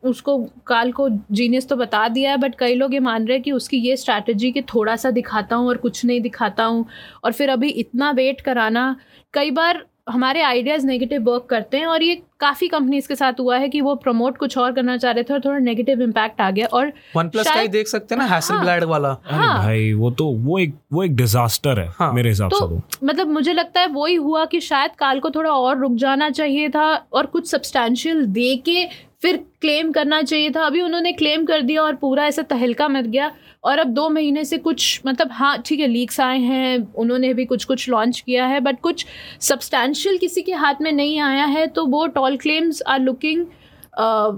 उसको, 0.04 0.38
काल 0.68 0.92
को 0.92 1.08
जीनियस 1.10 1.68
तो 1.70 1.76
बता 1.76 2.08
दिया 2.08 2.32
है 2.32 2.38
बट 2.38 2.56
कई 2.56 2.76
लोग 2.76 2.94
ये 2.94 3.00
मान 3.00 3.26
रहे 3.28 3.38
हैं 3.38 3.44
कि 3.44 3.52
उसकी 3.52 3.78
ये 3.80 3.96
स्ट्रैटेजी 3.98 4.52
कि 4.52 4.62
थोड़ा 4.74 4.96
सा 4.96 5.12
दिखाता 5.12 5.56
हूँ 5.56 5.68
और 5.68 5.78
कुछ 5.78 6.04
नहीं 6.06 6.22
दिखाता 6.22 6.64
हूँ, 6.64 6.86
और 7.24 7.32
फिर 7.34 7.50
अभी 7.50 7.70
इतना 7.70 8.12
वेट 8.12 8.42
कराना, 8.42 8.96
कई 9.34 9.52
बार 9.52 9.86
हमारे 10.08 10.42
आइडियाज़ 10.42 10.86
नेगेटिव 10.88 11.24
वर्क 11.24 11.46
करते 11.50 11.78
हैं 11.78 11.86
और 11.86 12.04
ये 12.04 12.16
काफ़ी 12.40 12.68
कंपनीज़ 12.68 13.08
के 13.08 13.16
साथ 13.16 13.40
हुआ 13.40 13.58
है 13.58 13.68
कि 13.70 13.82
वो 13.82 13.94
प्रमोट 13.96 14.38
कुछ 14.38 14.58
और 14.58 14.72
करना 14.72 14.96
चाह 14.98 15.12
रहे 15.12 15.24
थे 15.24 15.34
और 15.34 15.40
थोड़ा 15.40 15.58
नेगेटिव 15.60 16.02
इम्पैक्ट 16.02 16.42
आ 16.42 16.50
गया 16.52 16.68
और 16.68 16.92
वन 17.16 17.30
प्लस 17.30 17.48
का 17.48 17.54
ही 17.54 17.68
देख 17.68 17.88
सकते 17.88 18.16
हैं 18.16 18.22
ना 18.22 18.28
हैसल 18.28 18.86
वाला। 18.86 19.10
अरे 19.10 19.36
हाँ, 19.36 19.58
भाई 19.58 19.92
वो 19.94 20.12
तो 20.12 20.26
वो 20.26 20.58
एक 20.60 20.74
वो 20.94 21.04
एक 21.04 21.16
डिजास्टर 21.16 21.80
है 21.80 21.88
हाँ, 22.00 22.12
मेरे 22.14 22.30
हिसाब 22.30 22.50
तो, 22.50 22.60
से 22.60 22.66
तो। 22.66 23.08
मतलब 23.08 23.28
मुझे 23.28 23.54
लगता 23.54 23.82
है 23.82 23.88
वही 23.88 24.16
हुआ 24.16 24.46
कि 24.46 24.60
शायद 24.62 24.92
काल 25.00 25.20
को 25.20 25.30
थोड़ा 25.30 25.52
और 25.52 25.78
रुक 25.78 25.96
जाना 25.96 26.30
चाहिए 26.30 26.70
था 26.70 26.94
और 27.14 27.26
कुछ 27.26 27.50
सब्सटैंशियल 27.52 28.26
दे 28.26 28.56
के 28.66 28.86
फिर 29.22 29.38
क्लेम 29.62 29.92
करना 29.92 30.22
चाहिए 30.22 30.50
था। 30.50 30.66
अभी 30.66 30.82
उन्होंने 30.82 31.12
क्लेम 31.14 31.46
कर 31.46 31.62
दिया 31.62 31.82
और 31.82 31.96
पूरा 31.96 32.26
ऐसा 32.26 32.42
तहलका 32.42 32.88
मच 32.88 33.06
गया। 33.06 33.32
और 33.64 33.80
अब 33.80 33.88
दो 33.88 34.08
महीने 34.10 34.44
से 34.46 34.58
कुछ 34.58 35.02
मतलब 35.06 35.30
हाँ 35.32 35.58
ठीक 35.66 35.80
है 35.80 35.88
लीक्स 35.88 36.20
आए 36.20 36.40
हैं, 36.40 36.94
उन्होंने 36.94 37.34
भी 37.34 37.46
कुछ 37.46 37.66
कुछ 37.66 37.88
लॉन्च 37.90 38.20
किया 38.20 38.46
है 38.46 38.60
बट 38.60 38.80
कुछ 38.82 39.06
सब्सटैंशियल 39.42 40.18
किसी 40.18 40.42
के 40.42 40.54
हाथ 40.54 40.82
में 40.82 40.92
नहीं 40.92 41.20
आया 41.22 41.46
है 41.46 41.66
तो 41.68 41.86
वो 41.88 42.06
tall 42.10 42.38
claims 42.38 42.82
are 42.88 43.00
looking 43.00 43.46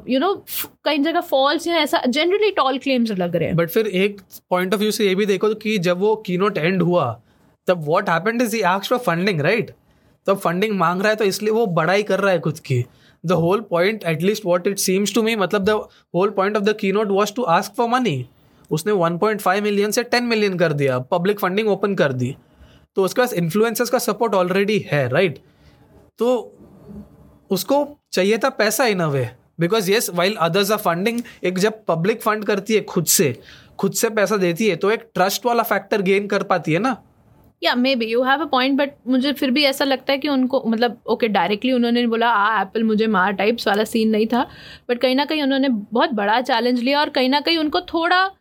you 0.09 0.19
know 0.19 0.33
कई 0.85 0.97
जगह 0.99 1.21
फॉल्स 1.21 1.67
या 1.67 1.75
ऐसा 1.77 2.01
जनरली 2.07 2.51
टॉल 2.51 2.77
क्लेम्स 2.77 3.11
लग 3.11 3.35
रहे 3.35 3.47
हैं। 3.47 3.55
बट 3.57 3.69
फिर 3.69 3.87
एक 3.87 4.19
पॉइंट 4.49 4.73
ऑफ़ 4.73 4.81
व्यू 4.81 4.91
से 4.91 5.07
ये 5.07 5.15
भी 5.15 5.25
देखो 5.25 5.53
कि 5.55 5.77
जब 5.79 5.99
वो 5.99 6.15
कीनोट 6.25 6.57
एंड 6.57 6.81
हुआ, 6.81 7.11
तब 7.67 7.83
what 7.87 8.09
happened 8.09 8.41
is 8.41 8.55
he 8.55 8.61
asked 8.61 8.89
for 8.89 8.99
funding 9.05 9.41
right 9.41 9.71
तो 10.27 10.35
फंडिंग 10.35 10.77
मांग 10.77 11.01
रहा 11.01 11.09
है 11.09 11.15
तो 11.15 11.25
इसलिए 11.25 11.51
वो 11.51 11.65
बड़ाई 11.77 12.03
कर 12.03 12.19
रहा 12.19 12.31
है 12.31 12.39
खुद 12.39 12.59
की। 12.59 12.83
The 13.23 13.31
whole 13.31 13.61
point 13.69 14.03
at least 14.07 14.45
what 14.45 14.67
it 14.67 14.77
seems 14.79 15.13
to 15.15 15.23
me 15.23 15.35
मतलब 15.35 15.63
the 15.63 15.69
whole 16.15 16.29
point 16.29 16.57
of 16.57 16.63
the 16.63 16.75
keynote 16.91 17.07
was 17.09 17.33
to 17.35 17.43
ask 17.51 17.73
for 17.77 17.87
money 17.89 18.25
उसने 18.73 18.93
1.5 18.93 19.61
मिलियन 19.61 19.91
से 19.91 20.03
10 20.03 20.21
मिलियन 20.21 20.57
कर 20.57 20.73
दिया 20.73 20.99
पब्लिक 20.99 21.39
फंडिंग 21.39 21.69
ओपन 21.69 21.95
कर 21.95 22.13
दी। 22.13 22.35
तो 22.95 23.03
उसके 23.03 23.21
पास 23.21 23.33
इन्फ्लुएंसर्स 23.33 23.89
का 23.89 23.97
सपोर्ट 23.97 24.33
ऑलरेडी 24.33 24.79
है 24.91 25.07
राइट 25.09 25.37
तो 26.17 26.35
उसको 27.51 27.85
चाहिए 28.11 28.37
था 28.37 28.49
पैसा 28.49 28.85
in 28.85 28.99
a 28.99 29.07
way 29.07 29.29
because 29.59 29.91
yes 29.91 30.09
while 30.13 30.35
others 30.35 30.71
are 30.71 30.77
funding 30.77 31.21
एक 31.43 31.59
जब 31.59 31.85
पब्लिक 31.87 32.21
फंड 32.21 32.45
करती 32.45 32.73
है 32.73 32.81
खुद 32.81 33.05
से 33.05 33.35
खुद 33.79 33.93
से 33.93 34.09
पैसा 34.09 34.37
देती 34.37 34.67
है 34.67 34.75
तो 34.75 34.91
एक 34.91 35.09
ट्रस्ट 35.13 35.45
वाला 35.45 35.63
फैक्टर 35.63 36.01
गेन 36.01 36.27
कर 36.27 36.43
पाती 36.43 36.73
है 36.73 36.79
ना? 36.79 36.95
या 37.63 37.73
maybe 37.95 38.05
you 38.05 38.23
have 38.23 38.41
a 38.41 38.45
point 38.45 38.77
but 38.77 38.91
मुझे 39.07 39.33
फिर 39.33 39.51
भी 39.51 39.63
ऐसा 39.63 39.85
लगता 39.85 40.11
है 40.13 40.17
कि 40.17 40.27
उनको 40.27 40.63
मतलब 40.67 40.97
ओके 41.07 41.25
okay, 41.25 41.33
डायरेक्टली 41.33 41.71
उन्होंने 41.71 42.05
बोला 42.07 42.29
आ 42.29 42.61
एप्पल 42.61 42.83
मुझे 42.83 43.07
मार 43.07 43.31
टाइप्स 43.31 43.67
वाला 43.67 43.83
सीन 43.83 44.09
नहीं 44.09 44.27
था 44.27 44.43
बट 44.89 44.99
कहीं 44.99 45.15
ना 45.15 45.25
कहीं 45.25 45.43
उन्होंने 45.43 45.69
बहुत 45.69 46.13
बड़ा 46.13 46.41
चैलेंज 46.41 46.79
लिया 46.79 46.99
और 46.99 47.09
कहीं 47.09 47.29
ना 47.29 47.39
कहीं 47.39 47.57
उनको 47.57 47.81
थोड़ा 47.81 48.31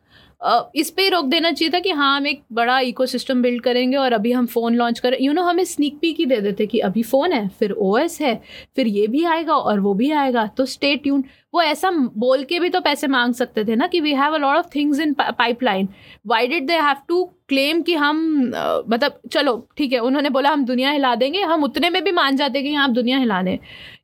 इस 0.75 0.89
पर 0.89 1.11
रोक 1.11 1.25
देना 1.25 1.51
चाहिए 1.51 1.71
था 1.73 1.79
कि 1.79 1.89
हाँ 1.91 2.15
हम 2.15 2.27
एक 2.27 2.41
बड़ा 2.53 2.79
इकोसिस्टम 2.81 3.41
बिल्ड 3.41 3.61
करेंगे 3.63 3.97
और 3.97 4.13
अभी 4.13 4.31
हम 4.31 4.45
फ़ोन 4.45 4.75
लॉन्च 4.75 4.99
करें 4.99 5.17
यू 5.19 5.23
you 5.23 5.35
नो 5.35 5.41
know, 5.41 5.49
हमें 5.49 5.63
स्नीक 5.65 5.97
पीक 6.01 6.17
ही 6.19 6.25
दे 6.25 6.39
देते 6.41 6.65
कि 6.65 6.79
अभी 6.81 7.03
फ़ोन 7.03 7.33
है 7.33 7.47
फिर 7.49 7.71
ओएस 7.71 8.19
है 8.21 8.35
फिर 8.75 8.87
ये 8.87 9.07
भी 9.07 9.23
आएगा 9.25 9.55
और 9.55 9.79
वो 9.79 9.93
भी 9.93 10.11
आएगा 10.13 10.45
तो 10.57 10.65
स्टे 10.65 10.95
ट्यून 10.95 11.23
वो 11.53 11.61
ऐसा 11.61 11.89
बोल 12.17 12.43
के 12.43 12.59
भी 12.59 12.69
तो 12.69 12.81
पैसे 12.81 13.07
मांग 13.07 13.33
सकते 13.33 13.63
थे 13.65 13.75
ना 13.75 13.87
कि 13.87 13.99
we 14.01 14.13
have 14.13 14.33
a 14.33 14.37
lot 14.37 14.57
of 14.57 14.67
things 14.75 14.99
in 14.99 15.13
pipeline 15.13 15.87
why 16.25 16.47
did 16.47 16.67
they 16.67 16.73
have 16.75 16.97
to 17.07 17.23
claim 17.49 17.81
कि 17.81 17.93
हम 17.95 18.19
uh, 18.51 18.83
मतलब 18.89 19.19
चलो 19.31 19.55
ठीक 19.77 19.93
है 19.93 19.99
उन्होंने 19.99 20.29
बोला 20.29 20.49
हम 20.49 20.65
दुनिया 20.65 20.91
हिला 20.91 21.15
देंगे 21.15 21.41
हम 21.43 21.63
उतने 21.63 21.89
में 21.89 22.03
भी 22.03 22.11
मान 22.11 22.35
जाते 22.35 22.61
कि 22.63 22.73
हाँ 22.73 22.83
आप 22.83 22.89
दुनिया 22.91 23.17
हिला 23.17 23.41
दें 23.41 23.57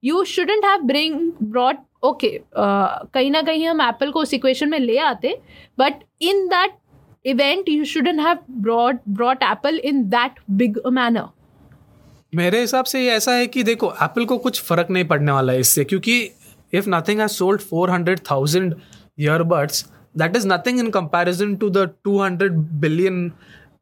you 0.03 0.23
shouldn't 0.27 0.65
have 0.65 0.81
bring 0.83 1.19
broad 1.41 1.77
okay 2.03 2.41
कहीं 2.57 3.31
ना 3.31 3.41
कहीं 3.41 3.67
हम 3.67 3.81
एप्पल 3.81 4.11
को 4.11 4.21
उस 4.21 4.33
इक्वेशन 4.33 4.69
में 4.69 4.79
ले 4.79 4.97
आते 4.97 5.41
but 5.79 5.93
in 6.21 6.47
that 6.47 6.71
event 7.25 7.69
you 7.69 7.85
shouldn't 7.85 8.19
have 8.19 8.37
broad 8.51 8.99
brought 9.09 9.43
Apple 9.43 9.77
in 9.77 10.03
that 10.03 10.31
big 10.49 10.79
manner 10.87 11.23
मेरे 12.35 12.61
हिसाब 12.61 12.85
से 12.85 13.01
ये 13.01 13.11
ऐसा 13.11 13.31
है 13.31 13.47
कि 13.47 13.63
देखो 13.63 13.93
एप्पल 14.03 14.25
को 14.25 14.37
कुछ 14.37 14.61
फ़र्क 14.61 14.87
नहीं 14.89 15.05
पड़ने 15.05 15.31
वाला 15.31 15.53
है 15.53 15.59
इससे 15.59 15.83
क्योंकि 15.83 16.31
if 16.75 16.87
four 17.69 17.89
hundred 17.89 18.19
thousand 18.31 18.75
400,000 19.19 19.85
that 20.17 20.35
is 20.35 20.47
nothing 20.47 20.79
in 20.79 20.85
in 20.85 20.91
comparison 20.91 21.55
to 21.63 21.69
the 21.69 21.85
200 22.07 22.49
billion 22.83 23.29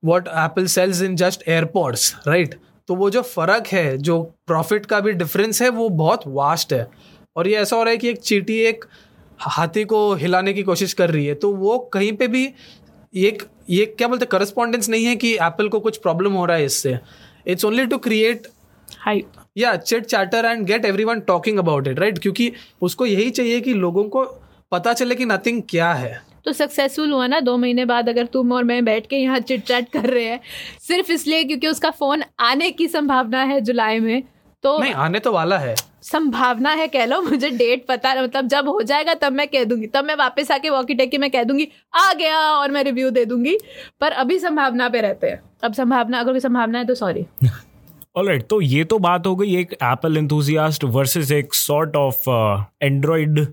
what 0.06 0.30
Apple 0.46 0.68
sales 0.68 1.02
in 1.02 1.16
just 1.16 1.44
AirPods, 1.50 2.14
right 2.28 2.56
तो 2.88 2.96
वो 2.96 3.10
जो 3.10 3.22
फ़र्क 3.22 3.68
है 3.68 3.98
जो 3.98 4.22
प्रॉफिट 4.48 4.86
का 4.86 5.00
भी 5.00 5.12
डिफरेंस 5.12 5.62
है 5.62 5.70
वो 5.70 5.90
बहुत 5.90 6.22
वास्ट 6.28 6.74
है। 6.74 6.88
और 7.38 7.48
ये 7.48 7.56
ऐसा 7.56 7.76
हो 7.76 7.84
रहा 7.84 7.92
है 7.92 7.98
कि 7.98 8.10
एक 8.10 8.20
चीटी 8.20 8.58
एक 8.66 8.86
हाथी 9.40 9.84
को 9.86 10.14
हिलाने 10.16 10.54
की 10.54 10.64
कोशिश 10.64 10.94
कर 10.94 11.10
रही 11.12 11.26
है 11.26 11.34
तो 11.36 11.52
वो 11.56 11.78
कहीं 11.94 12.12
पे 12.14 12.28
भी 12.28 12.44
एक 13.14 13.44
ये 13.70 13.86
क्या 13.88 14.08
बोलते 14.08 14.26
करस्पॉन्डेंस 14.26 14.90
नहीं 14.90 15.06
है 15.06 15.16
कि 15.16 15.34
एप्पल 15.36 15.68
को 15.70 15.80
कुछ 15.80 15.98
प्रॉब्लम 15.98 16.34
हो 16.34 16.46
रहा 16.46 16.58
है 16.58 16.66
इससे। 16.66 16.98
It's 17.48 17.66
only 17.66 17.86
to 17.86 17.98
create 17.98 18.48
hype 19.00 19.32
या 19.58 19.76
chit 19.76 20.06
chatter 20.06 20.46
and 20.46 20.66
get 20.66 20.86
everyone 21.04 21.20
talking 21.28 21.58
about 21.60 21.88
it 21.88 22.00
right 22.00 22.20
क्योंकि 22.20 22.52
उसको 22.82 23.06
यही 23.06 23.30
चाहिए 23.30 23.60
कि 23.62 23.74
लोगों 23.74 24.04
को 24.06 24.24
पता 24.72 24.94
चले 24.94 25.16
कि 25.16 25.26
नथिंग 25.26 25.62
क्या 25.70 25.92
है। 25.94 26.22
तो 26.46 26.54
सक्सेसफुल 26.54 27.12
हुआ 27.12 27.28
ना 27.28 27.40
दो 27.40 27.58
महीने 27.58 27.86
बाद 27.86 28.10
अगर 28.10 28.26
तुम 28.26 28.52
और 28.52 28.64
मैं 28.64 28.84
बैठ 28.86 29.08
के 29.08 29.16
यहाँ 29.16 29.40
चिट 29.42 29.64
चैट 29.64 29.90
कर 29.94 30.10
रहे 30.10 30.26
हैं 30.26 30.40
सिर्फ़ 30.88 31.12
इसलिए 31.12 31.44
क्योंकि 31.44 31.68
उसका 31.68 31.90
फ़ोन 31.92 32.24
आने 32.40 32.72
की 32.72 32.88
संभावना 32.88 33.44
है 33.44 33.60
जुलाई 33.62 34.00
में 34.00 34.24
तो 34.64 34.78
नहीं 34.80 34.94
आने 34.96 35.20
तो 35.20 35.32
वाला 35.32 35.58
है। 35.58 35.76
संभावना 36.08 36.72
है, 36.72 36.88
कह 36.88 37.06
लो, 37.06 37.22
मुझे 37.22 37.50
डेट 37.50 37.86
पता 37.88 38.10
है 38.10 38.24
मतलब 38.24 38.48
जब 38.48 38.68
हो 38.70 38.82
जाएगा 38.82 39.14
तब 39.14 39.34
मैं 39.34 39.48
कह 39.48 39.64
दूँगी, 39.64 39.88
तब 39.88 40.06
मैं 40.06 40.16
वापस 40.16 40.52
आके 40.52 40.70
वॉकी 40.70 40.94
टेकी 40.94 41.18
में 41.18 41.30
कह 41.32 41.44
दूँगी, 41.44 41.68
आ 41.96 42.14
गया, 42.14 42.40
और 42.40 42.72
मैं 42.72 42.84
रिव्यू 42.84 43.10
दे 43.10 43.26
दूँगी। 43.26 43.58
पर 44.02 44.12
अभी 44.14 44.40
संभावना 44.40 44.90
पे 44.90 45.02
रहते 45.02 45.28
हैं। 45.28 45.42
अब 45.64 45.74
संभावना, 45.74 46.20
अगर 46.20 46.32
कोई 46.32 46.40
संभावना 46.40 46.80
है 46.80 46.86
तो 46.86 46.96
सॉरी 46.96 47.26
ऑलराइट 48.16 48.48
तो 48.50 48.62
ये 48.62 48.84
तो 48.84 49.00
बात 49.00 49.28
हो 49.28 49.36
गई, 49.36 49.56
एक 49.56 49.74
एप्पल 49.74 50.18
इंथुजियास्ट 50.18 50.84
वर्सेस 50.84 51.32
एक 51.32 51.54
sort 51.54 51.96
of 51.96 52.30
Android 52.82 53.48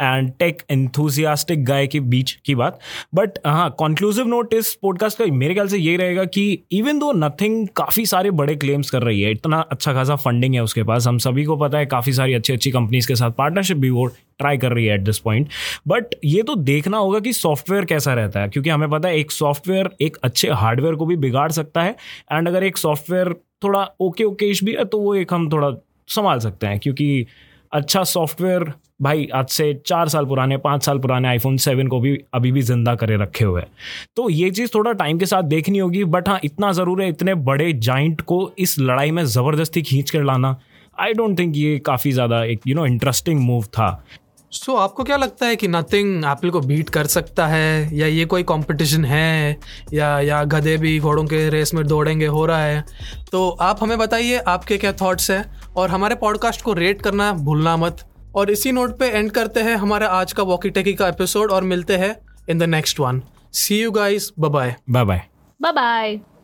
and 0.00 0.30
tech 0.38 0.62
enthusiastic 0.70 1.64
guy 1.64 1.86
के 1.86 2.00
बीच 2.02 2.32
की 2.46 2.54
बात। 2.54 2.78
बट 3.14 3.38
हाँ 3.46 3.70
कॉन्क्लूसिव 3.78 4.26
नोट 4.26 4.54
इस 4.54 4.72
पॉडकास्ट 4.82 5.18
का 5.18 5.24
मेरे 5.34 5.54
ख्याल 5.54 5.68
से 5.68 5.78
ये 5.78 5.96
रहेगा 5.96 6.24
कि 6.26 6.46
इवन 6.72 6.98
दो 6.98 7.12
नथिंग 7.12 7.66
काफ़ी 7.76 8.06
सारे 8.06 8.30
बड़े 8.32 8.56
क्लेम्स 8.56 8.90
कर 8.90 9.02
रही 9.02 9.22
है, 9.22 9.30
इतना 9.32 9.60
अच्छा 9.62 9.92
खासा 9.92 10.16
फंडिंग 10.16 10.54
है 10.54 10.62
उसके 10.62 10.82
पास, 10.82 11.06
हम 11.06 11.18
सभी 11.18 11.44
को 11.44 11.56
पता 11.56 11.78
है 11.78 11.86
काफ़ी 11.86 12.12
सारी 12.12 12.34
अच्छी 12.34 12.52
अच्छी 12.52 12.70
कंपनीज़ 12.70 13.08
के 13.08 13.14
साथ 13.14 13.30
पार्टनरशिप 13.38 13.76
भी 13.76 13.90
वो 13.90 14.06
ट्राई 14.06 14.58
कर 14.58 14.72
रही 14.72 14.86
है 14.86 14.94
एट 14.94 15.00
दिस 15.00 15.18
पॉइंट 15.18 15.48
बट 15.88 16.14
ये 16.24 16.42
तो 16.42 16.54
देखना 16.56 16.98
होगा 16.98 17.20
कि 17.20 17.32
सॉफ्टवेयर 17.32 17.84
कैसा 17.84 18.14
रहता 18.14 18.40
है, 18.40 18.48
क्योंकि 18.48 18.70
हमें 18.70 18.88
पता 18.90 19.08
है 19.08 19.18
एक 19.18 19.30
सॉफ्टवेयर 19.30 19.90
एक 20.00 20.16
अच्छे 20.24 20.48
हार्डवेयर 20.50 20.94
को 20.94 21.06
भी 21.06 21.16
बिगाड़ 21.16 21.50
सकता 21.52 21.82
है 21.82 21.96
एंड 22.32 22.48
अगर 22.48 22.64
एक 22.64 22.76
सॉफ्टवेयर 22.76 23.34
थोड़ा 23.64 23.88
ओके 24.00 24.24
ओकेश 24.24 24.64
भी 24.64 24.72
है 24.72 24.84
तो 24.84 24.98
वो 25.00 25.14
एक 25.14 25.32
हम 25.34 25.48
थोड़ा 25.52 25.70
संभाल 26.08 26.38
सकते 26.38 26.66
हैं, 26.66 26.78
क्योंकि 26.78 27.26
अच्छा 27.72 28.02
सॉफ्टवेयर 28.04 28.72
भाई 29.00 29.26
आज 29.34 29.48
से 29.48 29.72
चार 29.86 30.08
साल 30.08 30.26
पुराने 30.26 30.56
पाँच 30.56 30.84
साल 30.84 30.98
पुराने 30.98 31.28
आईफोन 31.28 31.56
सेवन 31.56 31.88
को 31.88 31.98
भी 32.00 32.16
अभी 32.34 32.52
भी 32.52 32.62
ज़िंदा 32.62 32.94
करे 32.94 33.16
रखे 33.16 33.44
हुए 33.44 33.60
हैं। 33.60 33.68
तो 34.16 34.28
ये 34.30 34.50
चीज़ 34.50 34.70
थोड़ा 34.74 34.92
टाइम 34.92 35.18
के 35.18 35.26
साथ 35.26 35.42
देखनी 35.44 35.78
होगी 35.78 36.04
बट 36.06 36.28
हाँ 36.28 36.38
इतना 36.44 36.70
ज़रूर 36.72 37.02
है 37.02 37.08
इतने 37.08 37.34
बड़े 37.34 37.72
जाइंट 37.72 38.20
को 38.20 38.50
इस 38.58 38.78
लड़ाई 38.78 39.10
में 39.10 39.24
ज़बरदस्ती 39.24 39.82
खींच 39.82 40.10
कर 40.10 40.22
लाना। 40.24 40.56
आई 40.98 41.12
डोंट 41.12 41.38
थिंक 41.38 41.56
ये 41.56 41.78
काफ़ी 41.86 42.12
ज़्यादा 42.12 42.42
एक 42.44 42.60
यू 42.66 42.74
नो 42.74 42.86
इंटरेस्टिंग 42.86 43.40
मूव 43.40 43.64
था। 43.64 43.90
सो 44.52 44.72
so, 44.72 44.78
आपको 44.78 45.04
क्या 45.04 45.16
लगता 45.16 45.46
है 45.46 45.56
कि 45.56 45.68
नथिंग 45.68 46.24
एप्पल 46.24 46.50
को 46.50 46.60
बीट 46.62 46.88
कर 46.88 47.06
सकता 47.06 47.46
है? 47.46 47.96
या 47.96 48.06
ये 48.06 48.24
कोई 48.24 48.42
कंपटीशन 48.44 49.04
है? 49.04 49.56
या 49.92 50.18
या 50.20 50.42
गधे 50.46 50.76
भी 50.76 50.98
घोड़ों 50.98 51.24
के 51.24 51.48
रेस 51.50 51.74
में 51.74 51.86
दौड़ेंगे 51.86 52.26
हो 52.26 52.46
रहा 52.46 52.62
है? 52.62 52.84
तो 53.32 53.48
आप 53.50 53.82
हमें 53.82 53.96
बताइए 53.98 54.38
आपके 54.38 54.78
क्या 54.78 54.92
थॉट्स 55.02 55.30
हैं? 55.30 55.44
और 55.76 55.90
हमारे 55.90 56.14
पॉडकास्ट 56.16 56.62
को 56.62 56.72
रेट 56.74 57.02
करना 57.02 57.32
भूलना 57.34 57.76
मत। 57.76 58.06
और 58.36 58.50
इसी 58.50 58.72
नोट 58.72 58.98
पे 58.98 59.08
एंड 59.08 59.30
करते 59.30 59.60
हैं 59.60 59.76
हमारा 59.76 60.08
आज 60.10 60.32
का 60.32 60.42
वॉकी 60.42 60.70
टेकी 60.70 60.94
का 60.94 61.08
एपिसोड 61.08 61.50
और 61.50 61.64
मिलते 61.64 61.96
हैं 61.96 62.14
in 62.48 62.58
the 62.58 62.62
next 62.68 63.00
one 63.00 63.22
see 63.54 63.82
you 63.82 63.90
guys 63.90 64.32
bye 64.38 64.50
bye 64.50 65.04
bye 65.04 65.22
bye 65.60 65.72
bye 65.72 66.35